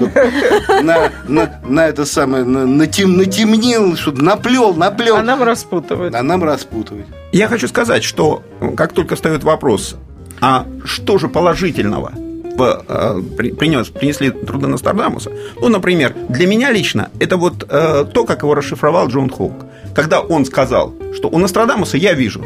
на, 0.82 1.10
на, 1.26 1.60
на 1.64 1.86
это 1.86 2.04
самое 2.04 2.44
на, 2.44 2.66
натем- 2.66 3.16
натемнил, 3.16 3.96
что 3.96 4.12
наплел, 4.12 4.74
наплел. 4.74 5.16
А 5.16 5.22
нам 5.22 5.42
распутывают. 5.42 6.14
А 6.14 6.22
нам 6.22 6.42
распутывать. 6.44 7.06
Я 7.32 7.48
хочу 7.48 7.68
сказать, 7.68 8.04
что 8.04 8.42
как 8.76 8.92
только 8.92 9.14
встает 9.16 9.44
вопрос, 9.44 9.96
а 10.40 10.66
что 10.84 11.18
же 11.18 11.28
положительного 11.28 12.12
в, 12.14 12.84
э, 12.88 13.22
при- 13.36 13.52
принес, 13.52 13.88
принесли 13.88 14.30
труды 14.30 14.66
Нострадамуса? 14.66 15.30
Ну, 15.60 15.68
например, 15.68 16.14
для 16.28 16.46
меня 16.46 16.70
лично 16.72 17.10
это 17.20 17.36
вот 17.36 17.66
э, 17.68 18.04
то, 18.12 18.24
как 18.24 18.42
его 18.42 18.54
расшифровал 18.54 19.08
Джон 19.08 19.30
Хоук. 19.30 19.66
Когда 19.94 20.20
он 20.20 20.44
сказал, 20.44 20.94
что 21.14 21.28
у 21.28 21.38
Нострадамуса 21.38 21.96
я 21.96 22.12
вижу, 22.14 22.44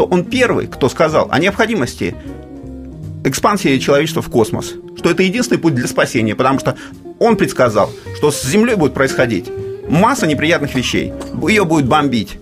что 0.00 0.06
он 0.06 0.24
первый, 0.24 0.66
кто 0.66 0.88
сказал 0.88 1.28
о 1.30 1.38
необходимости 1.38 2.16
экспансии 3.22 3.78
человечества 3.78 4.22
в 4.22 4.30
космос, 4.30 4.72
что 4.96 5.10
это 5.10 5.22
единственный 5.22 5.58
путь 5.58 5.74
для 5.74 5.86
спасения, 5.86 6.34
потому 6.34 6.58
что 6.58 6.74
он 7.18 7.36
предсказал, 7.36 7.90
что 8.16 8.30
с 8.30 8.42
Землей 8.42 8.76
будет 8.76 8.94
происходить 8.94 9.50
масса 9.90 10.26
неприятных 10.26 10.74
вещей. 10.74 11.12
Ее 11.46 11.66
будет 11.66 11.84
бомбить 11.84 12.38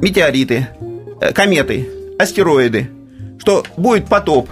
метеориты, 0.00 0.68
э, 1.20 1.32
кометы, 1.32 1.88
астероиды, 2.20 2.88
что 3.40 3.64
будет 3.76 4.06
потоп, 4.06 4.48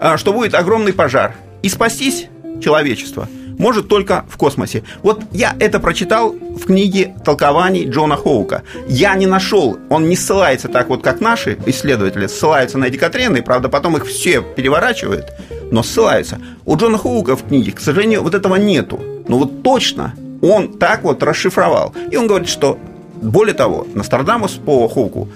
а, 0.00 0.18
что 0.18 0.32
будет 0.32 0.54
огромный 0.54 0.92
пожар. 0.92 1.36
И 1.62 1.68
спастись 1.68 2.26
человечество 2.60 3.28
может 3.58 3.88
только 3.88 4.24
в 4.28 4.36
космосе. 4.36 4.82
Вот 5.02 5.22
я 5.32 5.54
это 5.58 5.80
прочитал 5.80 6.32
в 6.32 6.66
книге 6.66 7.14
толкований 7.24 7.88
Джона 7.88 8.16
Хоука. 8.16 8.62
Я 8.88 9.14
не 9.14 9.26
нашел, 9.26 9.78
он 9.88 10.08
не 10.08 10.16
ссылается 10.16 10.68
так 10.68 10.88
вот, 10.88 11.02
как 11.02 11.20
наши 11.20 11.58
исследователи 11.66 12.26
ссылаются 12.26 12.78
на 12.78 12.86
эти 12.86 12.96
Катрены, 12.96 13.42
правда, 13.42 13.68
потом 13.68 13.96
их 13.96 14.06
все 14.06 14.42
переворачивают, 14.42 15.32
но 15.70 15.82
ссылаются. 15.82 16.38
У 16.64 16.76
Джона 16.76 16.98
Хоука 16.98 17.36
в 17.36 17.46
книге, 17.46 17.72
к 17.72 17.80
сожалению, 17.80 18.22
вот 18.22 18.34
этого 18.34 18.56
нету. 18.56 19.00
Но 19.28 19.38
вот 19.38 19.62
точно 19.62 20.14
он 20.42 20.78
так 20.78 21.02
вот 21.02 21.22
расшифровал. 21.22 21.94
И 22.10 22.16
он 22.16 22.26
говорит, 22.26 22.48
что 22.48 22.78
более 23.22 23.54
того, 23.54 23.86
Нострадамус 23.94 24.52
по 24.52 24.86
Хоуку 24.88 25.28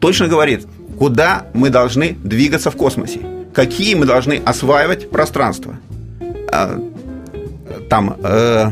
точно 0.00 0.28
говорит, 0.28 0.66
куда 0.98 1.46
мы 1.54 1.70
должны 1.70 2.16
двигаться 2.22 2.70
в 2.70 2.76
космосе, 2.76 3.20
какие 3.52 3.94
мы 3.94 4.06
должны 4.06 4.42
осваивать 4.44 5.10
пространство. 5.10 5.76
Там, 7.88 8.16
э, 8.22 8.70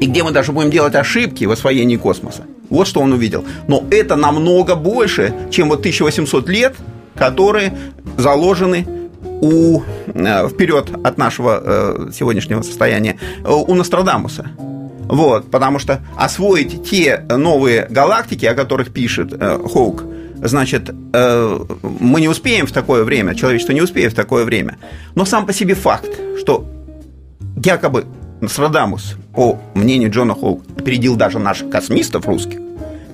и 0.00 0.06
где 0.06 0.22
мы 0.22 0.32
даже 0.32 0.52
будем 0.52 0.70
делать 0.70 0.94
ошибки 0.94 1.44
в 1.44 1.52
освоении 1.52 1.96
космоса. 1.96 2.44
Вот 2.70 2.86
что 2.86 3.00
он 3.00 3.12
увидел. 3.12 3.44
Но 3.68 3.84
это 3.90 4.16
намного 4.16 4.74
больше, 4.74 5.34
чем 5.50 5.68
вот 5.68 5.80
1800 5.80 6.48
лет, 6.48 6.74
которые 7.14 7.76
заложены 8.16 8.86
у, 9.42 9.82
э, 10.06 10.48
вперед 10.48 10.90
от 11.04 11.18
нашего 11.18 11.60
э, 11.62 12.10
сегодняшнего 12.12 12.62
состояния 12.62 13.18
э, 13.44 13.50
у 13.50 13.74
Нострадамуса. 13.74 14.46
Вот, 15.08 15.50
потому 15.50 15.78
что 15.78 16.00
освоить 16.16 16.88
те 16.88 17.24
новые 17.28 17.86
галактики, 17.90 18.46
о 18.46 18.54
которых 18.54 18.92
пишет 18.92 19.32
э, 19.32 19.58
Хоук, 19.70 20.04
значит, 20.36 20.90
э, 21.12 21.58
мы 22.00 22.20
не 22.20 22.28
успеем 22.28 22.66
в 22.66 22.72
такое 22.72 23.04
время, 23.04 23.34
человечество 23.34 23.72
не 23.72 23.82
успеет 23.82 24.12
в 24.12 24.16
такое 24.16 24.44
время. 24.44 24.78
Но 25.14 25.24
сам 25.24 25.44
по 25.44 25.52
себе 25.52 25.74
факт, 25.74 26.08
что 26.40 26.66
якобы 27.64 28.06
Нострадамус, 28.40 29.16
по 29.34 29.58
мнению 29.74 30.10
Джона 30.10 30.34
Хоука, 30.34 30.64
опередил 30.78 31.16
даже 31.16 31.38
наших 31.38 31.70
космистов 31.70 32.26
русских, 32.26 32.58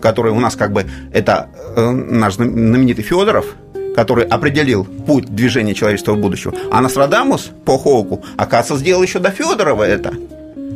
которые 0.01 0.35
у 0.35 0.41
нас 0.41 0.57
как 0.57 0.73
бы 0.73 0.87
это 1.13 1.49
э, 1.77 1.91
наш 1.91 2.35
знаменитый 2.35 3.05
Федоров, 3.05 3.47
который 3.95 4.25
определил 4.25 4.85
путь 4.85 5.27
движения 5.27 5.75
человечества 5.75 6.13
в 6.13 6.19
будущего. 6.19 6.55
А 6.71 6.81
Нострадамус 6.81 7.51
по 7.65 7.79
Хоуку, 7.79 8.25
оказывается, 8.37 8.77
сделал 8.77 9.03
еще 9.03 9.19
до 9.19 9.31
Федорова 9.31 9.83
это. 9.83 10.15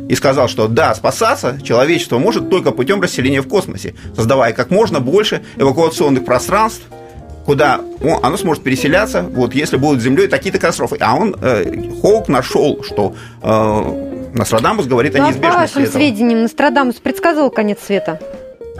И 0.09 0.15
сказал, 0.15 0.49
что 0.49 0.67
да, 0.67 0.93
спасаться 0.93 1.59
человечество 1.63 2.19
может 2.19 2.49
только 2.49 2.71
путем 2.71 3.01
расселения 3.01 3.41
в 3.41 3.47
космосе, 3.47 3.95
создавая 4.15 4.51
как 4.53 4.69
можно 4.69 4.99
больше 4.99 5.41
эвакуационных 5.55 6.25
пространств, 6.25 6.83
куда 7.45 7.81
он- 8.03 8.19
оно 8.23 8.37
сможет 8.37 8.63
переселяться, 8.63 9.21
вот 9.21 9.53
если 9.53 9.77
будут 9.77 10.01
Землей 10.01 10.27
такие-то 10.27 10.59
катастрофы. 10.59 10.97
А 10.99 11.15
он, 11.15 11.35
э, 11.41 11.91
Хоук, 12.01 12.27
нашел, 12.29 12.83
что 12.83 13.15
э, 13.41 14.29
Нострадамус 14.33 14.85
говорит 14.87 15.13
Ну, 15.13 15.19
о 15.19 15.23
а 15.23 15.25
по 15.27 15.31
неизбежности 15.31 15.75
вашим 15.75 15.83
этого. 15.83 15.93
сведениям, 15.93 16.41
Нострадамус 16.43 16.95
предсказывал 16.95 17.49
конец 17.51 17.79
света? 17.85 18.19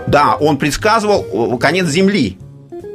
Да, 0.08 0.36
он 0.40 0.58
предсказывал 0.58 1.56
э, 1.56 1.58
конец 1.60 1.88
Земли. 1.88 2.38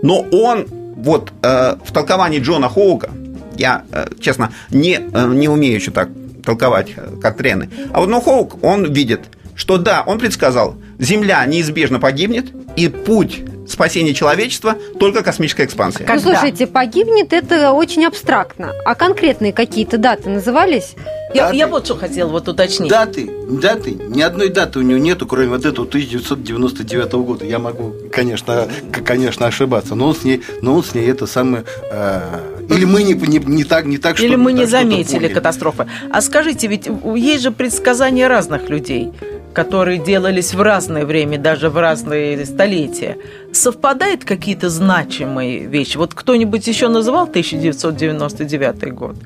Но 0.02 0.20
он, 0.32 0.66
вот 0.96 1.32
э, 1.42 1.76
в 1.84 1.92
толковании 1.92 2.40
Джона 2.40 2.68
Хоука, 2.68 3.10
я, 3.56 3.82
э, 3.92 4.06
честно, 4.20 4.52
не, 4.70 4.94
э, 5.12 5.26
не 5.28 5.48
умею 5.48 5.74
еще 5.76 5.90
так 5.90 6.08
толковать 6.44 6.88
э, 6.96 7.16
Катрены, 7.20 7.68
а 7.92 8.00
вот 8.00 8.08
но 8.08 8.20
Хоук, 8.20 8.62
он 8.64 8.92
видит, 8.92 9.20
что 9.54 9.76
да, 9.76 10.02
он 10.06 10.18
предсказал, 10.18 10.76
Земля 10.98 11.44
неизбежно 11.46 12.00
погибнет, 12.00 12.46
и 12.76 12.88
путь 12.88 13.40
спасения 13.68 14.14
человечества 14.14 14.76
только 14.98 15.22
космическая 15.22 15.64
экспансия. 15.64 16.04
Как- 16.04 16.16
Ну, 16.16 16.22
слушайте, 16.22 16.66
погибнет 16.66 17.32
это 17.32 17.72
очень 17.72 18.04
абстракно. 18.06 18.72
А 18.84 18.94
конкретные 18.94 19.52
какие-то 19.52 19.98
даты 19.98 20.30
назывались? 20.30 20.94
Я, 21.34 21.44
Даты. 21.46 21.56
я 21.56 21.68
вот 21.68 21.84
что 21.84 21.94
хотела 21.94 22.30
вот 22.30 22.48
уточнить. 22.48 22.88
Даты, 22.88 23.28
даты, 23.50 23.90
ни 23.92 24.22
одной 24.22 24.48
даты 24.48 24.78
у 24.78 24.82
него 24.82 24.98
нету, 24.98 25.26
кроме 25.26 25.48
вот 25.48 25.66
этого 25.66 25.86
1999 25.86 27.12
года. 27.22 27.44
Я 27.44 27.58
могу, 27.58 27.94
конечно, 28.10 28.66
конечно, 29.04 29.46
ошибаться, 29.46 29.94
но 29.94 30.08
он 30.08 30.14
с 30.16 30.24
ней, 30.24 30.42
но 30.62 30.74
он 30.74 30.82
с 30.82 30.94
ней 30.94 31.06
это 31.10 31.26
самое, 31.26 31.64
э, 31.90 32.22
или 32.68 32.84
мы 32.84 33.02
не, 33.02 33.14
не, 33.14 33.38
не 33.38 33.64
так, 33.64 33.86
не 33.86 33.98
так, 33.98 34.20
Или 34.20 34.36
мы 34.36 34.52
не 34.52 34.62
так 34.62 34.70
заметили 34.70 35.28
катастрофы. 35.28 35.86
А 36.10 36.20
скажите, 36.20 36.66
ведь 36.66 36.88
есть 37.16 37.42
же 37.42 37.50
предсказания 37.50 38.28
разных 38.28 38.68
людей, 38.68 39.12
которые 39.54 39.98
делались 39.98 40.54
в 40.54 40.60
разное 40.60 41.06
время, 41.06 41.38
даже 41.38 41.70
в 41.70 41.78
разные 41.78 42.44
столетия. 42.44 43.16
Совпадают 43.52 44.24
какие-то 44.24 44.68
значимые 44.68 45.66
вещи? 45.66 45.96
Вот 45.96 46.14
кто-нибудь 46.14 46.66
еще 46.68 46.88
называл 46.88 47.24
1999 47.24 48.92
год 48.92 49.16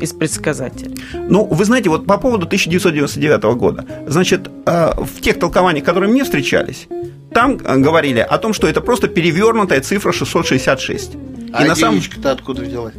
из 0.00 0.12
предсказателей? 0.12 0.96
Ну, 1.14 1.44
вы 1.44 1.64
знаете, 1.64 1.88
вот 1.88 2.06
по 2.06 2.18
поводу 2.18 2.46
1999 2.46 3.42
года, 3.56 3.84
значит, 4.06 4.48
э, 4.66 4.90
в 4.96 5.20
тех 5.20 5.38
толкованиях, 5.38 5.84
которые 5.84 6.10
мне 6.10 6.22
встречались, 6.22 6.86
там 7.32 7.58
э, 7.64 7.78
говорили 7.78 8.20
о 8.20 8.38
том, 8.38 8.52
что 8.52 8.68
это 8.68 8.80
просто 8.80 9.08
перевернутая 9.08 9.80
цифра 9.80 10.12
666. 10.12 11.16
А 11.52 11.64
И 11.64 11.68
на 11.68 11.74
самом- 11.74 11.96
единичка-то 11.96 12.32
откуда 12.32 12.62
взялась? 12.62 12.94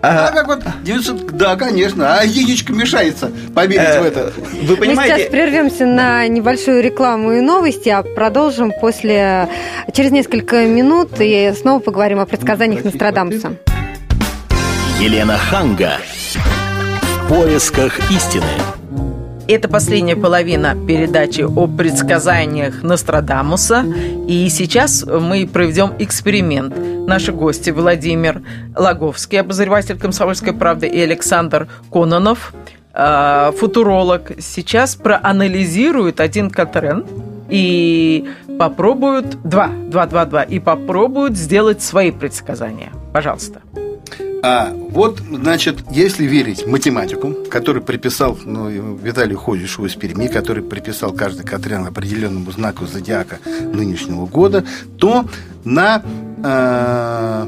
А, 0.00 0.28
А, 0.28 0.32
как 0.32 0.46
вот 0.46 0.62
900, 0.84 1.26
да, 1.36 1.56
конечно, 1.56 2.14
а 2.18 2.22
единичка 2.22 2.72
мешается 2.72 3.32
поверить 3.52 3.82
э, 3.82 4.00
в 4.00 4.04
это. 4.04 4.32
Вы 4.36 4.60
Мы 4.60 4.66
сейчас 4.66 4.78
понимаете, 4.78 5.30
прервемся 5.30 5.86
на 5.86 6.28
небольшую 6.28 6.84
рекламу 6.84 7.32
и 7.32 7.40
новости, 7.40 7.88
а 7.88 8.04
продолжим 8.04 8.72
после 8.80 9.48
через 9.92 10.12
несколько 10.12 10.64
минут 10.66 11.10
и 11.18 11.52
снова 11.60 11.80
поговорим 11.80 12.20
о 12.20 12.26
предсказаниях 12.26 12.78
Каких 12.82 12.92
Нострадамуса. 12.92 13.54
Елена 15.00 15.36
Ханга. 15.36 15.94
В 17.24 17.28
поисках 17.28 17.98
истины. 18.10 18.44
Это 19.48 19.66
последняя 19.66 20.14
половина 20.14 20.76
передачи 20.86 21.40
о 21.40 21.66
предсказаниях 21.66 22.82
Нострадамуса. 22.82 23.82
И 24.28 24.46
сейчас 24.50 25.06
мы 25.06 25.48
проведем 25.50 25.94
эксперимент. 25.98 26.74
Наши 27.08 27.32
гости 27.32 27.70
Владимир 27.70 28.42
Логовский, 28.76 29.40
обозреватель 29.40 29.98
«Комсомольской 29.98 30.52
правды», 30.52 30.86
и 30.86 31.00
Александр 31.00 31.66
Кононов, 31.90 32.52
э, 32.92 33.52
футуролог, 33.58 34.32
сейчас 34.38 34.96
проанализируют 34.96 36.20
один 36.20 36.50
Катрен 36.50 37.06
и 37.48 38.28
попробуют, 38.58 39.42
два, 39.44 39.68
два, 39.68 40.04
два, 40.04 40.26
два, 40.26 40.42
и 40.42 40.58
попробуют 40.58 41.38
сделать 41.38 41.80
свои 41.82 42.10
предсказания. 42.10 42.92
Пожалуйста. 43.14 43.62
А 44.42 44.72
вот, 44.72 45.18
значит, 45.18 45.78
если 45.90 46.24
верить 46.24 46.66
математику, 46.66 47.34
который 47.50 47.82
приписал 47.82 48.38
ну, 48.44 48.96
Виталий 48.96 49.34
Ходишеву 49.34 49.86
из 49.86 49.94
Перми, 49.94 50.28
который 50.28 50.62
приписал 50.62 51.12
каждый 51.12 51.44
Катрян 51.44 51.86
определенному 51.86 52.50
знаку 52.52 52.86
зодиака 52.86 53.38
нынешнего 53.60 54.26
года, 54.26 54.64
то 54.96 55.24
на 55.64 56.02
э, 56.44 57.46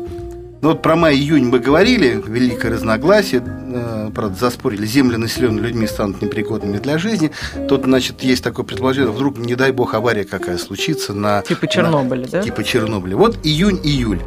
ну 0.63 0.69
вот 0.69 0.83
про 0.83 0.95
май-июнь 0.97 1.47
мы 1.47 1.59
говорили, 1.59 2.23
великое 2.27 2.73
разногласие, 2.73 3.43
э, 3.43 4.11
правда, 4.15 4.37
заспорили, 4.39 4.85
земли, 4.85 5.17
населенные 5.17 5.63
людьми, 5.63 5.87
станут 5.87 6.21
непригодными 6.21 6.79
для 6.79 6.99
жизни. 6.99 7.31
Тут, 7.69 7.85
значит, 7.85 8.23
есть 8.23 8.45
такое 8.45 8.67
предположение, 8.67 9.11
вдруг, 9.11 9.39
не 9.39 9.55
дай 9.55 9.73
бог, 9.73 9.95
авария 9.95 10.25
какая 10.25 10.59
случится 10.59 11.15
на... 11.15 11.43
Типа 11.43 11.67
Чернобыля, 11.67 12.25
на, 12.25 12.29
да? 12.29 12.43
Типа 12.43 12.63
Чернобыля. 12.63 13.17
Вот 13.17 13.39
июнь-июль. 13.43 14.21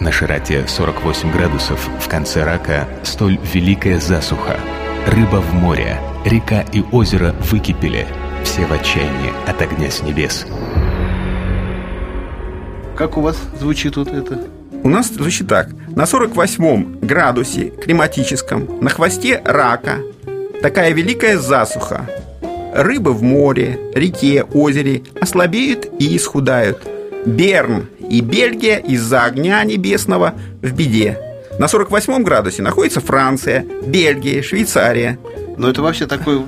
На 0.00 0.10
широте 0.10 0.66
48 0.66 1.30
градусов 1.30 1.88
в 2.00 2.08
конце 2.08 2.44
рака 2.44 2.88
столь 3.04 3.38
великая 3.52 4.00
засуха. 4.00 4.58
Рыба 5.06 5.36
в 5.36 5.54
море, 5.54 6.00
река 6.24 6.64
и 6.72 6.82
озеро 6.92 7.34
выкипели. 7.50 8.06
Все 8.42 8.66
в 8.66 8.72
отчаянии 8.72 9.32
от 9.46 9.62
огня 9.62 9.90
с 9.90 10.02
небес. 10.02 10.46
Как 12.96 13.16
у 13.16 13.20
вас 13.20 13.36
звучит 13.58 13.96
вот 13.96 14.08
это? 14.08 14.40
У 14.82 14.88
нас 14.88 15.08
звучит 15.08 15.48
так. 15.48 15.68
На 15.88 16.06
48 16.06 17.00
градусе 17.00 17.70
климатическом 17.70 18.80
на 18.80 18.90
хвосте 18.90 19.40
рака 19.44 19.98
такая 20.60 20.92
великая 20.92 21.38
засуха. 21.38 22.08
Рыбы 22.74 23.12
в 23.12 23.22
море, 23.22 23.78
реке, 23.94 24.42
озере 24.42 25.02
ослабеют 25.20 25.86
и 26.00 26.16
исхудают. 26.16 26.82
Берн 27.26 27.86
и 28.10 28.20
Бельгия 28.20 28.78
из-за 28.78 29.24
огня 29.24 29.62
небесного 29.64 30.34
в 30.62 30.72
беде. 30.72 31.18
На 31.58 31.68
48 31.68 32.22
градусе 32.22 32.62
находится 32.62 33.00
Франция, 33.00 33.64
Бельгия, 33.86 34.42
Швейцария. 34.42 35.18
Но 35.56 35.68
это 35.68 35.82
вообще 35.82 36.06
такой, 36.06 36.38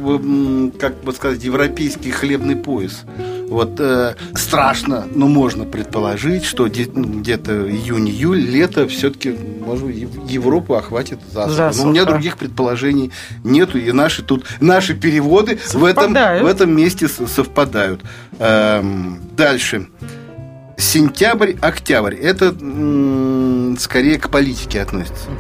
как 0.79 1.01
бы 1.05 1.13
сказать, 1.13 1.43
европейский 1.45 2.11
хлебный 2.11 2.57
пояс. 2.57 3.05
Вот 3.49 3.79
э, 3.79 4.17
страшно, 4.35 5.07
но 5.15 5.29
можно 5.29 5.65
предположить, 5.65 6.45
что 6.45 6.65
ну, 6.65 7.21
где-то 7.21 7.71
июнь-июль, 7.71 8.41
лето 8.41 8.89
все-таки, 8.89 9.37
может 9.65 9.89
Европу 10.29 10.75
охватит 10.75 11.21
засуха. 11.33 11.55
засуха. 11.55 11.85
Но 11.85 11.89
у 11.89 11.93
меня 11.93 12.05
других 12.05 12.37
предположений 12.37 13.13
нету, 13.45 13.79
и 13.79 13.93
наши 13.93 14.25
тут 14.25 14.45
наши 14.61 14.95
переводы 14.95 15.61
в 15.73 15.85
этом, 15.85 16.13
в 16.13 16.47
этом 16.47 16.77
месте 16.77 17.07
совпадают. 17.07 18.01
Эм, 18.41 19.21
дальше. 19.37 19.87
Сентябрь, 20.77 21.55
октябрь. 21.61 22.15
Это 22.15 22.47
м- 22.47 23.77
скорее 23.79 24.19
к 24.19 24.29
политике 24.31 24.83
относится. 24.83 25.31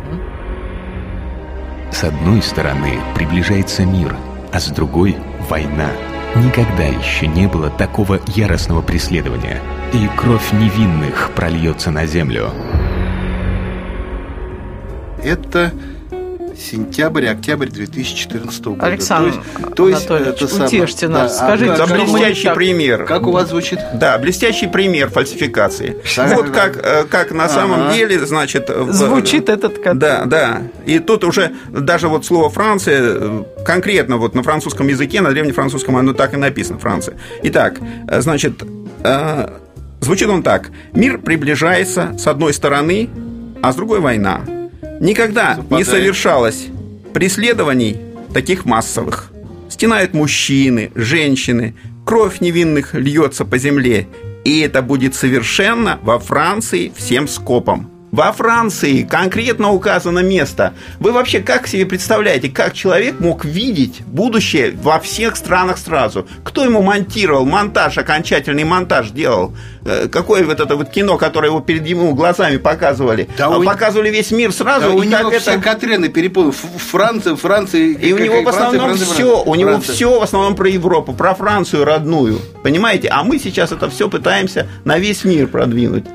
С 1.92 2.04
одной 2.04 2.42
стороны 2.42 2.98
приближается 3.14 3.84
мир, 3.84 4.16
а 4.52 4.60
с 4.60 4.68
другой– 4.68 5.16
война. 5.50 5.90
Никогда 6.34 6.84
еще 6.84 7.26
не 7.26 7.46
было 7.46 7.70
такого 7.70 8.20
яростного 8.34 8.82
преследования, 8.82 9.60
и 9.92 10.08
кровь 10.16 10.52
невинных 10.52 11.30
прольется 11.34 11.90
на 11.90 12.04
землю. 12.06 12.50
Это 15.22 15.72
сентябрь, 16.58 17.26
октябрь 17.26 17.68
2014 17.68 18.64
года. 18.64 18.86
Александр 18.86 19.34
то 19.74 19.88
есть, 19.88 20.06
то 20.06 20.16
есть 20.16 20.26
это 20.26 20.64
утешьте 20.64 21.06
самое, 21.06 21.22
нас. 21.22 21.38
Да, 21.38 21.46
Скажите, 21.46 21.72
а, 21.72 21.86
блестящий 21.86 22.44
так, 22.44 22.54
пример. 22.54 23.04
Как 23.04 23.26
у 23.26 23.30
вас 23.32 23.48
звучит? 23.48 23.78
Да, 23.94 24.18
блестящий 24.18 24.66
пример 24.66 25.10
фальсификации. 25.10 25.96
Да, 26.16 26.26
вот 26.34 26.46
да. 26.46 26.52
как, 26.52 26.84
э, 26.84 27.04
как 27.04 27.32
на 27.32 27.48
самом 27.48 27.92
деле, 27.92 28.24
значит... 28.24 28.70
Звучит 28.90 29.48
этот. 29.48 29.80
Да, 29.98 30.24
да. 30.24 30.62
И 30.84 30.98
тут 30.98 31.24
уже 31.24 31.52
даже 31.70 32.08
вот 32.08 32.24
слово 32.24 32.50
Франция, 32.50 33.00
э, 33.02 33.44
конкретно 33.64 34.16
вот 34.16 34.34
на 34.34 34.42
французском 34.42 34.88
языке, 34.88 35.20
на 35.20 35.30
древнефранцузском 35.30 35.96
оно 35.96 36.12
так 36.12 36.34
и 36.34 36.36
написано, 36.36 36.78
Франция. 36.78 37.16
Итак, 37.42 37.78
э, 38.08 38.20
значит, 38.20 38.62
звучит 40.00 40.28
он 40.28 40.42
так. 40.42 40.70
Мир 40.92 41.18
приближается 41.18 42.14
с 42.18 42.26
одной 42.26 42.52
стороны, 42.54 43.10
а 43.62 43.72
с 43.72 43.76
другой 43.76 44.00
война. 44.00 44.40
Никогда 45.00 45.58
не 45.70 45.84
совершалось 45.84 46.66
преследований 47.12 47.98
таких 48.32 48.64
массовых. 48.64 49.32
Стенают 49.68 50.14
мужчины, 50.14 50.90
женщины, 50.94 51.74
кровь 52.04 52.40
невинных 52.40 52.94
льется 52.94 53.44
по 53.44 53.58
земле. 53.58 54.06
И 54.44 54.60
это 54.60 54.80
будет 54.80 55.14
совершенно 55.14 55.98
во 56.02 56.18
Франции 56.18 56.92
всем 56.94 57.26
скопом. 57.26 57.90
Во 58.16 58.32
Франции 58.32 59.02
конкретно 59.02 59.72
указано 59.72 60.20
место. 60.20 60.72
Вы 61.00 61.12
вообще 61.12 61.40
как 61.40 61.66
себе 61.66 61.84
представляете, 61.84 62.48
как 62.48 62.72
человек 62.72 63.20
мог 63.20 63.44
видеть 63.44 64.00
будущее 64.06 64.74
во 64.74 64.98
всех 65.00 65.36
странах 65.36 65.76
сразу? 65.76 66.26
Кто 66.42 66.64
ему 66.64 66.80
монтировал, 66.80 67.44
монтаж, 67.44 67.98
окончательный 67.98 68.64
монтаж 68.64 69.10
делал? 69.10 69.54
Э, 69.84 70.08
какое 70.10 70.44
вот 70.44 70.60
это 70.60 70.76
вот 70.76 70.88
кино, 70.88 71.18
которое 71.18 71.48
его 71.48 71.60
перед 71.60 71.86
ему 71.86 72.14
глазами 72.14 72.56
показывали? 72.56 73.28
Да 73.36 73.48
а 73.48 73.58
у... 73.58 73.64
Показывали 73.64 74.08
весь 74.08 74.30
мир 74.30 74.50
сразу. 74.50 74.86
Да 74.86 74.94
и 74.94 74.96
у 74.96 75.02
него 75.02 75.30
все 75.32 75.50
это... 75.52 75.60
Катрены 75.60 76.08
перепутал. 76.08 76.52
Франция, 76.52 77.36
Франция. 77.36 77.82
И 77.82 78.14
у 78.14 78.18
него 78.18 78.40
в 78.40 78.48
основном 78.48 78.96
Франция, 78.96 79.04
все, 79.04 79.34
Франция. 79.34 79.52
у 79.52 79.54
него 79.56 79.80
все 79.80 80.20
в 80.20 80.22
основном 80.22 80.56
про 80.56 80.70
Европу, 80.70 81.12
про 81.12 81.34
Францию 81.34 81.84
родную. 81.84 82.40
Понимаете? 82.62 83.08
А 83.08 83.22
мы 83.24 83.38
сейчас 83.38 83.72
это 83.72 83.90
все 83.90 84.08
пытаемся 84.08 84.66
на 84.86 84.96
весь 84.96 85.22
мир 85.24 85.48
продвинуть. 85.48 86.06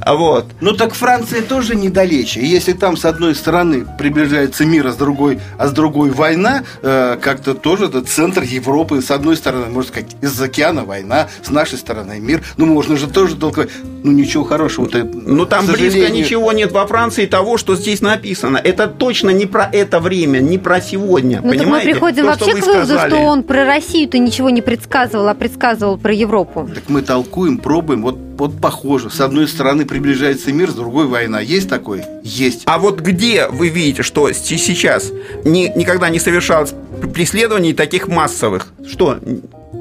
А 0.00 0.14
вот. 0.14 0.46
Ну 0.60 0.72
так 0.72 0.94
Франция 0.94 1.42
тоже 1.42 1.76
недалече. 1.76 2.40
И 2.40 2.46
если 2.46 2.72
там 2.72 2.96
с 2.96 3.04
одной 3.04 3.34
стороны 3.34 3.86
приближается 3.98 4.64
мир, 4.64 4.86
а 4.86 4.92
с 4.92 4.96
другой, 4.96 5.40
а 5.58 5.68
с 5.68 5.72
другой 5.72 6.10
война, 6.10 6.64
э, 6.82 7.18
как-то 7.20 7.54
тоже 7.54 7.86
это 7.86 8.02
центр 8.02 8.42
Европы. 8.42 9.02
С 9.02 9.10
одной 9.10 9.36
стороны, 9.36 9.66
можно 9.66 9.92
сказать, 9.92 10.10
из 10.22 10.40
океана 10.40 10.84
война, 10.84 11.28
с 11.42 11.50
нашей 11.50 11.78
стороны 11.78 12.18
мир. 12.20 12.42
Ну 12.56 12.66
можно 12.66 12.96
же 12.96 13.08
тоже 13.08 13.36
толковать. 13.36 13.70
Ну 14.02 14.12
ничего 14.12 14.44
хорошего-то. 14.44 15.04
Ну 15.04 15.46
там 15.46 15.66
близко 15.66 16.10
ничего 16.10 16.52
нет 16.52 16.72
во 16.72 16.86
Франции 16.86 17.26
того, 17.26 17.58
что 17.58 17.76
здесь 17.76 18.00
написано. 18.00 18.56
Это 18.56 18.86
точно 18.86 19.30
не 19.30 19.46
про 19.46 19.68
это 19.70 20.00
время, 20.00 20.38
не 20.38 20.58
про 20.58 20.80
сегодня. 20.80 21.40
Ну 21.42 21.50
понимаете? 21.50 21.88
мы 21.88 21.92
приходим 21.92 22.24
То, 22.24 22.30
вообще 22.30 22.54
к 22.54 22.66
выводу, 22.66 22.98
что 22.98 23.16
он 23.18 23.42
про 23.42 23.64
Россию-то 23.64 24.18
ничего 24.18 24.50
не 24.50 24.62
предсказывал, 24.62 25.28
а 25.28 25.34
предсказывал 25.34 25.98
про 25.98 26.12
Европу. 26.12 26.68
Так 26.74 26.84
мы 26.88 27.02
толкуем, 27.02 27.58
пробуем. 27.58 28.02
Вот, 28.02 28.29
вот 28.40 28.60
похоже. 28.60 29.10
С 29.10 29.20
одной 29.20 29.46
стороны 29.46 29.84
приближается 29.84 30.52
мир, 30.52 30.70
с 30.70 30.74
другой 30.74 31.06
война. 31.06 31.40
Есть 31.40 31.68
такой? 31.68 32.02
Есть. 32.24 32.62
А 32.64 32.78
вот 32.78 33.00
где 33.00 33.46
вы 33.48 33.68
видите, 33.68 34.02
что 34.02 34.32
сейчас 34.32 35.12
ни, 35.44 35.70
никогда 35.76 36.08
не 36.08 36.18
совершалось 36.18 36.72
преследований 37.14 37.74
таких 37.74 38.08
массовых? 38.08 38.72
Что? 38.90 39.18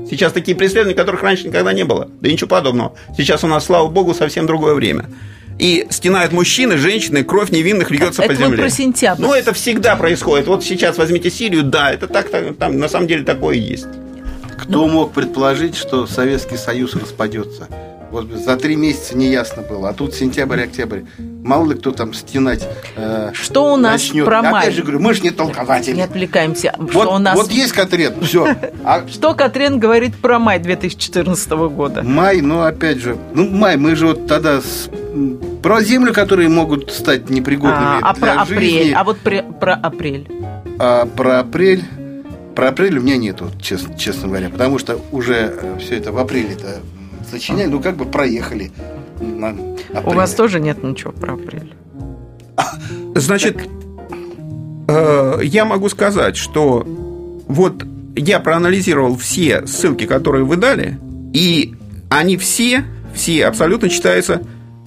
Сейчас 0.09 0.33
такие 0.33 0.57
преследования, 0.57 0.95
которых 0.95 1.23
раньше 1.23 1.47
никогда 1.47 1.71
не 1.71 1.85
было. 1.85 2.09
Да 2.19 2.29
ничего 2.29 2.49
подобного. 2.49 2.93
Сейчас 3.15 3.43
у 3.43 3.47
нас, 3.47 3.65
слава 3.65 3.87
богу, 3.87 4.13
совсем 4.13 4.45
другое 4.45 4.73
время 4.73 5.05
и 5.57 5.87
стенают 5.89 6.31
мужчины, 6.31 6.77
женщины, 6.77 7.23
кровь 7.23 7.51
невинных 7.51 7.91
льется 7.91 8.23
это 8.23 8.33
по 8.33 8.33
земле. 8.33 8.53
Это 8.53 8.61
про 8.61 8.69
сентябрь. 8.69 9.21
Ну, 9.21 9.33
это 9.33 9.53
всегда 9.53 9.97
происходит. 9.97 10.47
Вот 10.47 10.63
сейчас 10.63 10.97
возьмите 10.97 11.29
Сирию, 11.29 11.63
да, 11.63 11.91
это 11.91 12.07
так, 12.07 12.29
так 12.29 12.55
там 12.55 12.79
на 12.79 12.87
самом 12.87 13.07
деле 13.07 13.25
такое 13.25 13.57
и 13.57 13.59
есть. 13.59 13.87
Кто 14.57 14.85
ну, 14.85 14.87
мог 14.87 15.13
предположить, 15.13 15.75
что 15.75 16.07
Советский 16.07 16.55
Союз 16.55 16.95
распадется? 16.95 17.67
Вот 18.11 18.31
за 18.31 18.57
три 18.57 18.75
месяца 18.75 19.15
не 19.15 19.27
ясно 19.27 19.61
было. 19.61 19.89
А 19.89 19.93
тут 19.93 20.15
сентябрь-октябрь. 20.15 21.01
Мало 21.43 21.71
ли 21.71 21.77
кто 21.77 21.91
там 21.91 22.13
стенать 22.13 22.67
э, 22.95 23.31
Что 23.33 23.73
у 23.73 23.77
нас 23.77 24.01
начнет. 24.01 24.25
про 24.25 24.41
май? 24.41 24.63
Опять 24.63 24.75
же 24.75 24.81
говорю, 24.81 24.99
мы 24.99 25.13
же 25.13 25.21
не 25.21 25.29
толкователи. 25.29 25.95
Не 25.95 26.01
отвлекаемся. 26.01 26.73
Вот, 26.77 27.03
что 27.03 27.15
у 27.15 27.17
нас... 27.19 27.35
вот 27.35 27.51
есть 27.51 27.73
Катрен, 27.73 28.13
все. 28.21 28.55
А... 28.83 29.07
Что 29.07 29.33
Катрен 29.35 29.79
говорит 29.79 30.17
про 30.17 30.39
май 30.39 30.59
2014 30.59 31.49
года? 31.51 32.03
Май, 32.03 32.41
ну 32.41 32.61
опять 32.61 32.97
же, 32.97 33.17
ну 33.33 33.47
май, 33.47 33.77
мы 33.77 33.95
же 33.95 34.07
вот 34.07 34.27
тогда 34.27 34.61
с... 34.61 34.89
про 35.61 35.81
землю, 35.81 36.13
которые 36.13 36.49
могут 36.49 36.91
стать 36.91 37.29
непригодными 37.29 38.01
а, 38.01 38.09
а 38.09 38.13
про 38.13 38.45
жизни. 38.45 38.55
апрель? 38.55 38.93
А 38.93 39.03
вот 39.03 39.19
про, 39.19 39.43
про 39.43 39.73
апрель? 39.75 40.27
А 40.79 41.05
про 41.05 41.39
апрель? 41.39 41.83
Про 42.55 42.69
апрель 42.69 42.97
у 42.97 43.01
меня 43.01 43.17
нету, 43.17 43.51
честно, 43.61 43.97
честно 43.97 44.27
говоря, 44.27 44.49
потому 44.49 44.79
что 44.79 44.99
уже 45.11 45.53
э, 45.61 45.77
все 45.79 45.95
это 45.95 46.11
в 46.11 46.17
апреле-то 46.17 46.79
сочиняли, 47.29 47.67
ну 47.67 47.81
как 47.81 47.95
бы 47.95 48.05
проехали. 48.05 48.71
У 49.21 50.11
вас 50.11 50.33
тоже 50.33 50.59
нет 50.59 50.83
ничего 50.83 51.11
про 51.11 51.33
апрель? 51.33 51.73
Значит, 53.15 53.57
э, 54.87 55.39
я 55.43 55.65
могу 55.65 55.89
сказать, 55.89 56.37
что 56.37 56.85
вот 57.47 57.83
я 58.15 58.39
проанализировал 58.39 59.17
все 59.17 59.65
ссылки, 59.65 60.05
которые 60.05 60.43
вы 60.43 60.57
дали, 60.57 60.99
и 61.33 61.75
они 62.09 62.37
все, 62.37 62.83
все 63.13 63.45
абсолютно 63.45 63.89
читаются 63.89 64.41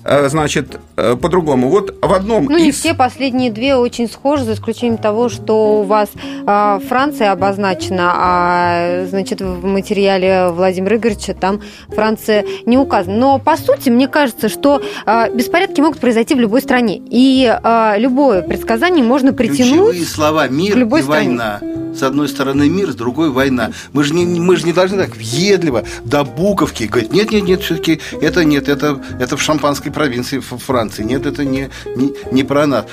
значит, 0.05 0.79
э, 0.97 1.17
по-другому. 1.17 1.69
Вот 1.69 1.95
в 2.01 2.13
одном 2.13 2.47
Ну, 2.47 2.59
не 2.59 2.71
из... 2.71 2.79
все 2.79 2.95
последние 2.95 3.51
две 3.51 3.77
очень 3.77 4.09
схожи, 4.09 4.45
за 4.45 4.55
исключением 4.55 4.99
того, 4.99 5.29
что 5.29 5.81
у 5.81 5.83
вас 5.83 6.11
а, 6.47 6.81
Франция 6.89 7.33
обозначена, 7.33 8.13
а, 8.15 9.07
значит, 9.09 9.41
в 9.41 9.65
материале 9.65 10.49
Владимира 10.51 10.97
Игоревича 10.97 11.35
там 11.35 11.61
Франция 11.89 12.45
не 12.67 12.79
указана. 12.79 13.17
Но, 13.17 13.39
по 13.39 13.57
сути, 13.57 13.91
мне 13.91 14.09
кажется, 14.09 14.49
что 14.49 14.83
а, 15.07 15.29
беспорядки 15.29 15.81
могут 15.81 16.01
произойти 16.01 16.35
в 16.35 16.41
любой 16.41 16.63
стране. 16.63 17.01
И 17.11 17.47
а, 17.63 17.97
любое 17.97 18.43
предсказание 18.43 19.05
можно 19.05 19.33
притянуть... 19.33 19.91
Ключевые 19.91 20.05
слова 20.05 20.49
«мир» 20.49 20.77
любой 20.77 21.01
и 21.01 21.03
стране. 21.03 21.29
«война». 21.29 21.61
С 21.95 22.03
одной 22.03 22.27
стороны 22.29 22.71
мир, 22.71 22.91
с 22.91 22.95
другой 22.95 23.31
война. 23.31 23.71
Мы 23.93 24.03
же 24.05 24.15
не, 24.15 24.25
мы 24.25 24.57
же 24.57 24.65
не 24.65 24.73
должны 24.73 24.97
так 24.97 25.15
въедливо 25.15 25.85
до 26.05 26.25
буковки 26.25 26.85
говорить, 26.85 27.13
нет, 27.13 27.31
нет, 27.31 27.45
нет, 27.45 27.61
все-таки 27.61 28.01
это 28.21 28.45
нет, 28.45 28.71
это, 28.71 28.99
это 29.21 29.37
в 29.37 29.43
шампанской 29.43 29.92
провинции 29.93 30.41
Франции. 30.41 31.03
Нет, 31.05 31.27
это 31.27 31.45
не, 31.45 31.71
не, 31.97 32.13
не 32.31 32.45
про 32.45 32.67
нас. 32.67 32.87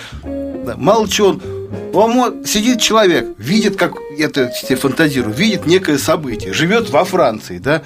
Чего 1.10 1.40
он, 1.94 2.46
сидит 2.46 2.82
человек, 2.82 3.34
видит, 3.38 3.76
как 3.76 3.94
это 4.18 4.52
себе 4.52 4.76
фантазирую, 4.76 5.34
видит 5.34 5.66
некое 5.66 5.98
событие, 5.98 6.54
живет 6.54 6.90
во 6.90 7.04
Франции, 7.06 7.58
да? 7.58 7.82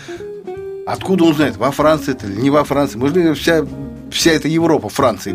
Откуда 0.86 1.24
он 1.24 1.36
знает, 1.36 1.56
во 1.56 1.72
Франции 1.72 2.12
это 2.12 2.28
или 2.28 2.42
не 2.42 2.50
во 2.50 2.64
Франции? 2.66 2.98
Может, 2.98 3.16
быть, 3.16 3.38
вся, 3.38 3.66
вся 4.12 4.32
эта 4.32 4.50
Европа 4.50 4.90
Франции 4.90 5.32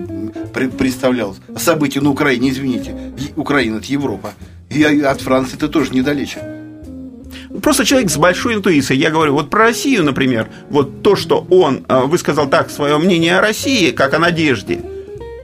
пре- 0.53 0.71
представлялась. 0.71 1.39
События 1.57 2.03
на 2.03 2.11
Украине, 2.11 2.51
извините. 2.51 2.95
Украина– 3.35 3.77
это 3.79 3.87
Европа. 3.87 4.35
И 4.69 4.83
от 4.85 5.23
Франции 5.23 5.57
это 5.57 5.69
тоже 5.69 5.95
недалече. 5.95 6.58
Просто 7.63 7.85
человек 7.85 8.11
с 8.11 8.17
большой 8.17 8.55
интуицией. 8.55 9.01
Я 9.01 9.11
говорю, 9.11 9.33
вот 9.35 9.51
про 9.51 9.65
Россию, 9.65 10.05
например, 10.05 10.49
вот 10.71 11.03
то, 11.03 11.17
что 11.17 11.47
он 11.51 11.85
э, 11.89 12.01
высказал 12.05 12.49
так 12.49 12.71
свое 12.71 12.99
мнение 12.99 13.39
о 13.39 13.41
России, 13.41 13.91
как 13.91 14.15
о 14.15 14.19
надежде, 14.19 14.81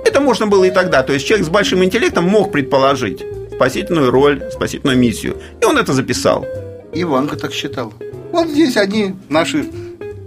это 0.05 0.21
можно 0.21 0.47
было 0.47 0.65
и 0.65 0.71
тогда. 0.71 1.03
То 1.03 1.13
есть 1.13 1.27
человек 1.27 1.47
с 1.47 1.51
большим 1.51 1.83
интеллектом 1.85 2.25
мог 2.25 2.53
предположить 2.53 3.23
спасительную 3.55 4.11
роль, 4.11 4.43
спасительную 4.53 4.99
миссию. 4.99 5.37
И 5.61 5.65
он 5.65 5.79
это 5.79 5.93
записал. 5.93 6.47
Иванка 6.93 7.37
так 7.37 7.53
считала. 7.53 7.93
Вот 8.33 8.49
здесь 8.49 8.77
они, 8.77 9.15
наши 9.29 9.67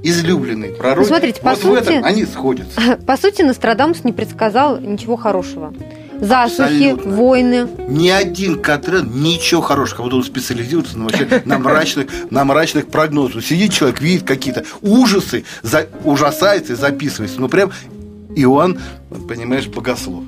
излюбленные 0.04 0.72
пророки. 0.72 1.00
Ну, 1.00 1.06
смотрите, 1.06 1.42
по 1.42 1.50
вот 1.52 1.60
в 1.60 1.62
сути- 1.62 1.82
этом 1.84 2.04
они 2.04 2.26
сходятся. 2.26 2.98
По 3.08 3.18
сути, 3.18 3.42
Нострадамус 3.42 4.04
не 4.04 4.14
предсказал 4.14 4.80
ничего 4.80 5.16
хорошего. 5.18 5.74
Засухи, 6.22 6.91
Абсолютно. 6.91 7.15
войны. 7.15 7.68
Ни 7.88 8.09
один 8.09 8.59
Катрен 8.59 9.09
ничего 9.13 9.61
хорошего. 9.61 10.03
Вот 10.03 10.13
он 10.13 10.24
специализируется 10.24 10.97
на, 10.97 11.05
вообще, 11.05 11.41
на, 11.45 11.59
мрачных, 11.59 12.07
на 12.30 12.43
мрачных 12.43 12.88
прогнозах. 12.88 13.43
Сидит 13.43 13.72
человек, 13.74 14.01
видит 14.01 14.24
какие-то 14.24 14.63
ужасы, 14.82 15.43
за, 15.61 15.88
ужасается 16.03 16.74
и 16.74 16.76
записывается. 16.76 17.39
Ну, 17.39 17.49
прям 17.49 17.72
Иоанн, 18.36 18.80
понимаешь, 19.28 19.68
богослов. 19.68 20.24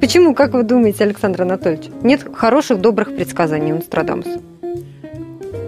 Почему, 0.00 0.34
как 0.34 0.52
вы 0.54 0.64
думаете, 0.64 1.04
Александр 1.04 1.42
Анатольевич? 1.42 1.90
Нет 2.02 2.26
хороших, 2.34 2.80
добрых 2.80 3.14
предсказаний 3.14 3.72
у 3.72 3.76
Нострадамуса. 3.76 4.40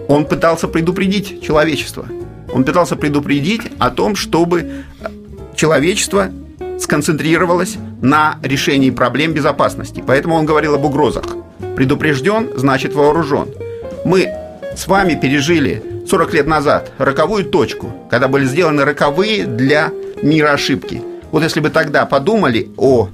Он 0.07 0.25
пытался 0.25 0.67
предупредить 0.67 1.41
человечество. 1.41 2.05
Он 2.53 2.63
пытался 2.63 2.95
предупредить 2.95 3.61
о 3.77 3.89
том, 3.89 4.15
чтобы 4.15 4.83
человечество 5.55 6.31
сконцентрировалось 6.79 7.77
на 8.01 8.37
решении 8.43 8.89
проблем 8.89 9.33
безопасности. 9.33 10.03
Поэтому 10.05 10.35
он 10.35 10.45
говорил 10.45 10.75
об 10.75 10.85
угрозах. 10.85 11.25
Предупрежден, 11.75 12.49
значит 12.55 12.93
вооружен. 12.93 13.49
Мы 14.05 14.29
с 14.75 14.87
вами 14.87 15.15
пережили 15.15 15.83
40 16.07 16.33
лет 16.33 16.47
назад 16.47 16.91
роковую 16.97 17.45
точку, 17.45 17.91
когда 18.09 18.27
были 18.27 18.45
сделаны 18.45 18.85
роковые 18.85 19.45
для 19.45 19.91
мира 20.21 20.51
ошибки. 20.51 21.01
Вот 21.31 21.43
если 21.43 21.59
бы 21.59 21.69
тогда 21.69 22.05
подумали 22.05 22.69
о 22.77 23.09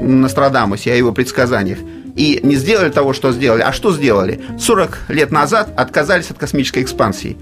Нострадамусе, 0.00 0.92
о 0.92 0.96
его 0.96 1.12
предсказаниях, 1.12 1.78
и 2.16 2.40
не 2.42 2.56
сделали 2.56 2.90
того, 2.90 3.12
что 3.12 3.30
сделали. 3.30 3.60
А 3.60 3.72
что 3.72 3.92
сделали? 3.92 4.40
40 4.58 4.98
лет 5.08 5.30
назад 5.30 5.68
отказались 5.76 6.30
от 6.30 6.38
космической 6.38 6.82
экспансии. 6.82 7.36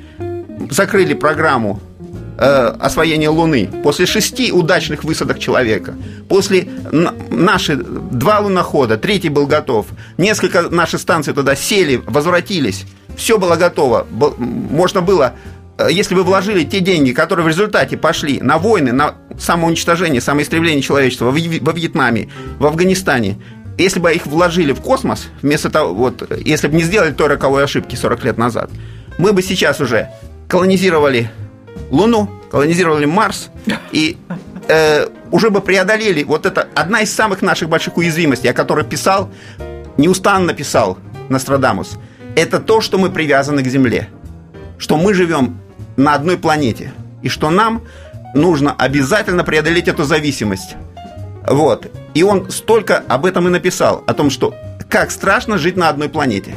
Закрыли 0.71 1.15
программу 1.15 1.81
э, 2.39 2.75
освоения 2.81 3.29
Луны 3.29 3.69
после 3.83 4.07
шести 4.07 4.53
удачных 4.53 5.05
высадок 5.05 5.39
человека, 5.39 5.95
после 6.29 6.69
наши 7.31 7.77
два 7.77 8.41
лунохода, 8.41 8.97
третий 8.97 9.29
был 9.29 9.47
готов, 9.47 9.87
несколько 10.19 10.63
наши 10.63 10.99
станции 10.99 11.33
туда 11.33 11.57
сели, 11.57 12.03
возвратились, 12.07 12.85
все 13.17 13.39
было 13.39 13.57
готово, 13.57 14.07
можно 14.11 15.01
было, 15.01 15.35
э, 15.79 15.89
если 15.91 16.15
бы 16.15 16.23
вложили 16.23 16.65
те 16.65 16.81
деньги, 16.81 17.13
которые 17.13 17.45
в 17.45 17.49
результате 17.49 17.97
пошли 17.97 18.41
на 18.41 18.59
войны, 18.59 18.93
на 18.93 19.15
самоуничтожение, 19.39 20.21
самоистребление 20.21 20.83
человечества 20.83 21.27
во 21.27 21.33
Вьетнаме, 21.73 22.29
в 22.59 22.67
Афганистане, 22.67 23.39
если 23.79 23.99
бы 23.99 24.13
их 24.13 24.27
вложили 24.27 24.73
в 24.73 24.81
космос, 24.81 25.27
вместо 25.43 25.69
того, 25.71 25.95
вот, 25.95 26.31
если 26.45 26.69
бы 26.69 26.77
не 26.77 26.83
сделали 26.83 27.13
той 27.13 27.29
роковой 27.29 27.65
ошибки 27.65 27.97
40 27.97 28.25
лет 28.25 28.39
назад, 28.39 28.71
мы 29.19 29.33
бы 29.33 29.43
сейчас 29.43 29.81
уже 29.81 30.11
колонизировали 30.49 31.31
Луну, 31.95 32.29
колонизировали 32.51 33.05
Марс 33.05 33.51
и 33.93 34.19
э, 34.69 35.07
уже 35.31 35.51
бы 35.51 35.61
преодолели 35.61 36.25
вот 36.25 36.45
это 36.45 36.69
одна 36.75 37.03
из 37.03 37.13
самых 37.13 37.41
наших 37.41 37.69
больших 37.69 37.97
уязвимостей, 37.97 38.49
о 38.49 38.53
которой 38.53 38.85
писал, 38.85 39.31
неустанно 39.97 40.55
писал 40.55 40.99
Нострадамус. 41.29 41.99
Это 42.35 42.59
то, 42.59 42.81
что 42.81 42.99
мы 42.99 43.11
привязаны 43.11 43.63
к 43.63 43.69
Земле, 43.69 44.09
что 44.77 44.97
мы 44.97 45.15
живем 45.15 45.61
на 45.97 46.15
одной 46.15 46.37
планете 46.37 46.93
и 47.23 47.29
что 47.29 47.51
нам 47.51 47.83
нужно 48.35 48.73
обязательно 48.73 49.45
преодолеть 49.45 49.87
эту 49.87 50.03
зависимость. 50.03 50.75
Вот. 51.47 51.87
И 52.15 52.25
он 52.25 52.51
столько 52.51 53.05
об 53.07 53.25
этом 53.25 53.47
и 53.47 53.51
написал, 53.51 54.03
о 54.09 54.15
том, 54.15 54.31
что 54.31 54.53
как 54.89 55.13
страшно 55.13 55.59
жить 55.59 55.77
на 55.77 55.89
одной 55.89 56.09
планете. 56.09 56.55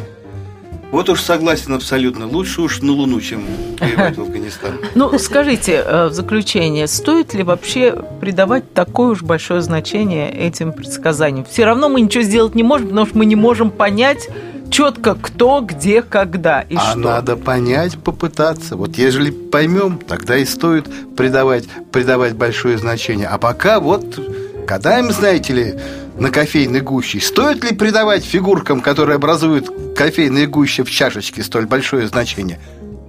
Вот 0.92 1.10
уж 1.10 1.22
согласен 1.22 1.74
абсолютно. 1.74 2.28
Лучше 2.28 2.62
уж 2.62 2.82
на 2.82 2.94
Луну, 2.94 3.20
чем 3.20 3.44
воевать 3.80 4.18
в 4.18 4.22
Афганистан. 4.22 4.74
Ну, 4.96 5.18
скажите 5.20 5.84
э, 5.86 6.08
в 6.08 6.14
заключение, 6.14 6.88
стоит 6.88 7.34
ли 7.34 7.44
вообще 7.44 7.94
придавать 8.20 8.74
такое 8.74 9.12
уж 9.12 9.22
большое 9.22 9.62
значение 9.62 10.32
этим 10.32 10.72
предсказаниям? 10.72 11.46
Все 11.50 11.66
равно 11.66 11.90
мы 11.90 12.02
ничего 12.02 12.24
сделать 12.24 12.56
не 12.56 12.64
можем, 12.64 12.88
потому 12.88 13.06
что 13.06 13.18
мы 13.18 13.26
не 13.26 13.36
можем 13.36 13.70
понять 13.70 14.28
четко, 14.70 15.16
кто, 15.16 15.62
где, 15.62 16.02
когда 16.02 16.62
и 16.62 16.76
а 16.76 16.92
что. 16.92 17.00
надо 17.00 17.36
понять, 17.36 17.98
попытаться. 17.98 18.76
Вот 18.76 18.98
ежели 18.98 19.32
поймем, 19.32 20.00
тогда 20.00 20.38
и 20.38 20.46
стоит 20.46 20.86
придавать, 21.16 21.66
придавать 21.92 22.34
большое 22.36 22.78
значение. 22.78 23.28
А 23.28 23.38
пока 23.38 23.80
вот, 23.80 24.20
кадаем, 24.66 25.12
знаете 25.12 25.54
ли, 25.54 25.80
на 26.20 26.32
кофейной 26.32 26.82
гуще. 26.82 27.20
Стоит 27.20 27.64
ли 27.64 27.76
придавать 27.76 28.24
фигуркам, 28.24 28.82
которые 28.82 29.16
образуют 29.16 29.70
кофейные 29.96 30.48
гуще 30.48 30.84
в 30.84 30.92
чашечке, 30.92 31.44
столь 31.44 31.66
большое 31.66 32.08
значение? 32.08 32.60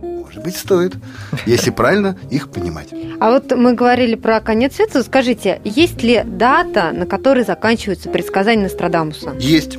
Может 0.02 0.42
быть, 0.42 0.56
стоит, 0.56 0.94
если 1.46 1.70
правильно 1.70 2.16
их 2.30 2.50
понимать. 2.50 2.88
А 3.20 3.30
вот 3.30 3.50
мы 3.56 3.74
говорили 3.74 4.14
про 4.14 4.40
конец 4.40 4.76
света. 4.76 5.02
Скажите, 5.02 5.60
есть 5.64 6.02
ли 6.02 6.22
дата, 6.24 6.92
на 6.92 7.06
которой 7.06 7.44
заканчиваются 7.44 8.08
предсказания 8.08 8.64
Нострадамуса? 8.64 9.34
Есть. 9.38 9.78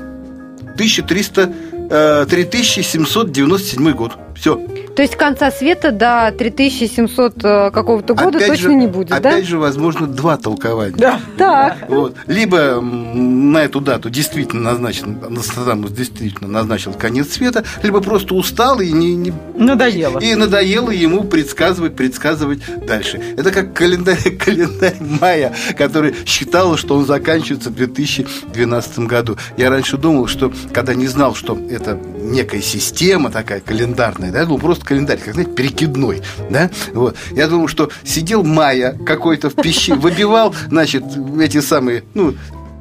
1300, 0.75 1.53
э, 1.89 2.25
3797 2.29 3.93
год. 3.93 4.17
Все. 4.39 4.55
То 4.95 5.01
есть 5.01 5.15
конца 5.15 5.51
света 5.51 5.91
до 5.91 6.33
3700 6.37 7.33
э, 7.43 7.71
какого-то 7.71 8.13
года 8.13 8.37
Опять 8.37 8.47
точно 8.49 8.69
же- 8.69 8.75
не 8.75 8.87
будет, 8.87 9.11
опять 9.11 9.41
да? 9.41 9.41
же, 9.43 9.57
возможно, 9.57 10.07
два 10.07 10.37
толкования. 10.37 10.95
Да. 10.97 11.19
Так. 11.37 11.77
Вот. 11.89 12.15
Либо 12.27 12.79
на 12.81 13.57
эту 13.59 13.81
дату 13.81 14.09
действительно 14.09 14.63
назначен, 14.71 15.17
Нострадамус 15.29 15.91
действительно 15.91 16.49
назначил 16.49 16.93
конец 16.93 17.33
света, 17.33 17.63
либо 17.83 18.01
просто 18.01 18.33
устал 18.35 18.79
и 18.79 18.91
не, 18.91 19.15
не- 19.15 19.33
Надоело. 19.55 20.19
и 20.19 20.35
надоело 20.35 20.89
ему 20.91 21.23
предсказывать, 21.23 21.95
предсказывать 21.95 22.59
дальше. 22.85 23.21
Это 23.37 23.51
как 23.51 23.73
календарь, 23.73 24.17
календарь 24.39 24.97
мая, 25.21 25.53
который 25.77 26.15
считал, 26.25 26.77
что 26.77 26.95
он 26.95 27.05
заканчивается 27.05 27.69
в 27.69 27.75
2012 27.75 28.99
году. 28.99 29.37
Я 29.57 29.69
раньше 29.69 29.97
думал, 29.97 30.27
что 30.27 30.51
когда 30.73 30.93
не 30.93 31.07
знал, 31.07 31.35
что 31.35 31.57
это 31.69 31.97
некая 32.21 32.61
система 32.61 33.29
такая 33.31 33.59
календарная, 33.59 34.28
да, 34.31 34.45
ну 34.45 34.57
просто 34.57 34.85
календарь, 34.85 35.19
как 35.23 35.33
знаете, 35.33 35.51
перекидной, 35.51 36.21
да, 36.49 36.69
вот. 36.93 37.15
Я 37.31 37.47
думал, 37.47 37.67
что 37.67 37.89
сидел 38.03 38.43
майя 38.43 38.97
какой-то 39.05 39.49
в 39.49 39.55
пище, 39.55 39.93
выбивал, 39.95 40.55
значит, 40.69 41.03
эти 41.39 41.61
самые, 41.61 42.03
ну, 42.13 42.33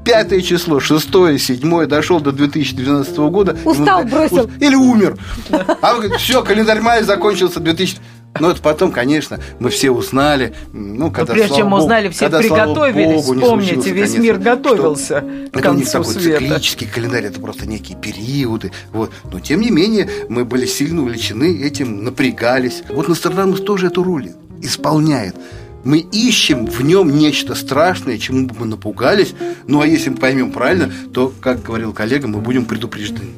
Пятое 0.04 0.40
число, 0.40 0.80
шестое, 0.80 1.38
седьмое, 1.38 1.86
дошел 1.86 2.18
до 2.18 2.32
2012 2.32 3.14
года. 3.18 3.58
Устал, 3.66 4.00
Ему, 4.00 4.10
бросил. 4.10 4.44
ус- 4.44 4.50
Или 4.58 4.74
умер. 4.74 5.18
А 5.50 5.94
все, 6.16 6.42
календарь 6.42 6.80
мая 6.80 7.02
закончился 7.04 7.60
2000... 7.60 7.98
Но 8.40 8.50
это 8.50 8.62
потом, 8.62 8.92
конечно, 8.92 9.38
мы 9.58 9.70
все 9.70 9.90
узнали. 9.90 10.54
Ну, 10.72 11.10
когда, 11.10 11.32
прежде 11.32 11.48
слава 11.48 11.60
чем 11.62 11.70
богу, 11.70 11.82
узнали, 11.82 12.08
все 12.08 12.20
когда, 12.20 12.38
приготовились. 12.38 13.24
богу, 13.26 13.34
Вспомните, 13.40 13.90
весь 13.90 14.10
конец 14.12 14.22
мир 14.22 14.38
готовился 14.38 15.24
что 15.48 15.50
к 15.52 15.56
это 15.56 15.70
у 15.70 15.74
них 15.74 15.90
концу 15.90 16.10
такой 16.10 16.22
света. 16.22 16.44
циклический 16.44 16.86
календарь, 16.86 17.24
это 17.24 17.40
просто 17.40 17.66
некие 17.66 17.96
периоды. 17.98 18.72
Вот. 18.92 19.10
Но, 19.32 19.40
тем 19.40 19.60
не 19.60 19.70
менее, 19.70 20.08
мы 20.28 20.44
были 20.44 20.66
сильно 20.66 21.02
увлечены 21.02 21.60
этим, 21.62 22.04
напрягались. 22.04 22.82
Вот 22.90 23.08
Нострадамус 23.08 23.60
тоже 23.60 23.86
эту 23.88 24.02
роль 24.02 24.30
исполняет. 24.62 25.34
мы 25.84 25.98
ищем 25.98 26.66
в 26.66 26.82
нем 26.82 27.16
нечто 27.16 27.54
страшное, 27.54 28.18
чему 28.18 28.46
бы 28.46 28.54
мы 28.58 28.66
напугались. 28.66 29.34
Ну, 29.66 29.80
а 29.80 29.86
если 29.86 30.10
мы 30.10 30.16
поймем 30.16 30.50
правильно, 30.50 30.90
то, 31.14 31.32
как 31.40 31.62
говорил 31.62 31.92
коллега, 31.92 32.28
мы 32.28 32.40
будем 32.40 32.64
предупреждены. 32.64 33.28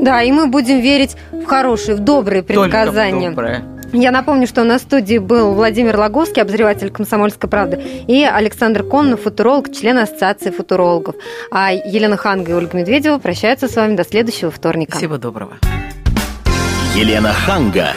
Да, 0.00 0.22
и 0.22 0.32
мы 0.32 0.46
будем 0.46 0.80
верить 0.80 1.16
в 1.30 1.44
хорошие, 1.44 1.94
в 1.96 2.00
добрые 2.00 2.42
предсказания. 2.42 3.30
Только 3.30 3.30
в 3.30 3.34
доброе. 3.34 3.79
Я 3.92 4.12
напомню, 4.12 4.46
что 4.46 4.62
на 4.64 4.78
студии 4.78 5.18
был 5.18 5.54
Владимир 5.54 5.96
Логовский, 5.98 6.42
обозреватель 6.42 6.90
«Комсомольской 6.90 7.50
правды», 7.50 7.82
и 8.06 8.24
Александр 8.24 8.84
Коннов, 8.84 9.22
футуролог, 9.22 9.72
член 9.72 9.98
Ассоциации 9.98 10.50
футурологов. 10.50 11.16
А 11.50 11.72
Елена 11.72 12.16
Ханга 12.16 12.52
и 12.52 12.54
Ольга 12.54 12.76
Медведева 12.78 13.18
прощаются 13.18 13.68
с 13.68 13.74
вами 13.74 13.96
до 13.96 14.04
следующего 14.04 14.50
вторника. 14.50 14.96
Всего 14.96 15.18
доброго. 15.18 15.58
Елена 16.94 17.32
Ханга. 17.32 17.94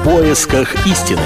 В 0.00 0.04
поисках 0.04 0.86
истины. 0.86 1.18